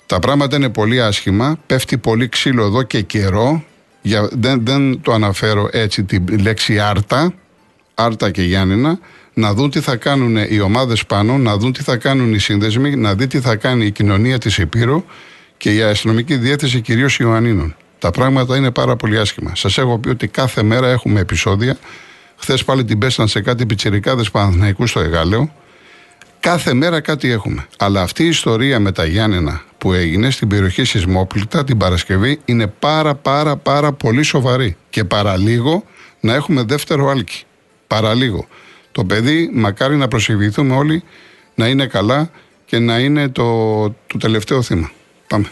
τα 0.06 0.20
πράγματα 0.20 0.56
είναι 0.56 0.70
πολύ 0.70 1.02
άσχημα. 1.02 1.58
Πέφτει 1.66 1.98
πολύ 1.98 2.30
ξύλο 2.30 2.66
εδώ 2.66 2.84
και 2.84 3.02
καιρό. 3.02 3.64
Για, 4.02 4.30
δεν, 4.32 4.66
δεν 4.66 5.02
το 5.02 5.14
αναφέρω 5.14 5.70
έτσι 5.72 6.04
τη 6.04 6.20
λέξη 6.38 6.80
Άρτα. 6.80 7.34
Άρτα 7.96 8.32
και 8.32 8.42
Γιάννηνα. 8.42 9.00
Να 9.34 9.54
δουν 9.54 9.70
τι 9.70 9.80
θα 9.80 9.96
κάνουν 9.96 10.38
οι 10.50 10.60
ομάδες 10.60 11.06
πάνω, 11.06 11.38
να 11.38 11.58
δουν 11.58 11.74
τι 11.74 11.84
θα 11.84 11.98
κάνουν 11.98 12.34
οι 12.34 12.38
σύνδεσμοι, 12.38 12.96
να 12.96 13.16
δει 13.16 13.28
τι 13.28 13.40
θα 13.40 13.56
κάνει 13.56 13.86
η 13.86 13.92
κοινωνία 13.92 14.38
της 14.38 14.60
Επίρου 14.60 15.04
και 15.58 15.74
η 15.74 15.82
αστυνομική 15.82 16.36
διεύθυνση 16.36 16.82
κυρίως 16.82 17.18
Ιωαννίνων. 17.18 17.76
Τα 18.00 18.12
πράγματα 18.12 18.58
είναι 18.58 18.72
πάρα 18.72 18.96
πολύ 18.96 19.20
άσχημα. 19.20 19.56
Σας 19.56 19.78
έχω 19.78 19.98
πει 19.98 20.10
ότι 20.10 20.28
κάθε 20.28 20.64
μέρα 20.64 20.88
έχουμε 20.88 21.20
επεισόδια. 21.20 21.78
Χθες 22.38 22.64
πάλι 22.64 22.84
την 22.84 23.00
πέσαν 23.00 23.28
σε 23.28 23.42
κάτι 23.42 23.66
πιτσιρικάδες 23.66 24.32
Παναθηναϊκούς 24.32 24.90
στο 24.90 25.00
Εγάλεο. 25.00 25.54
Κάθε 26.40 26.74
μέρα 26.74 27.00
κάτι 27.00 27.32
έχουμε. 27.32 27.68
Αλλά 27.78 28.02
αυτή 28.02 28.24
η 28.24 28.28
ιστορία 28.28 28.80
με 28.80 28.92
τα 28.92 29.06
Γιάννενα 29.06 29.62
που 29.86 29.94
έγινε 29.94 30.30
στην 30.30 30.48
περιοχή 30.48 30.84
Σισμόπλητα 30.84 31.64
την 31.64 31.78
Παρασκευή 31.78 32.40
είναι 32.46 32.68
πάρα 32.68 33.16
πάρα 33.16 33.56
πάρα 33.58 33.92
πολύ 33.92 34.24
σοβαρή. 34.24 34.78
Και 34.90 35.04
παραλίγο 35.04 35.84
να 36.20 36.34
έχουμε 36.34 36.64
δεύτερο 36.64 37.10
άλκη. 37.10 37.44
Παραλίγο. 37.88 38.48
Το 38.92 39.06
παιδί 39.06 39.50
μακάρι 39.54 39.96
να 39.96 40.08
προσευχηθούμε 40.08 40.76
όλοι 40.76 41.04
να 41.56 41.68
είναι 41.68 41.88
καλά 41.88 42.30
και 42.66 42.80
να 42.80 43.00
είναι 43.00 43.30
το, 43.30 43.84
το 43.84 44.18
τελευταίο 44.20 44.62
θύμα. 44.62 44.92
Πάμε. 45.28 45.52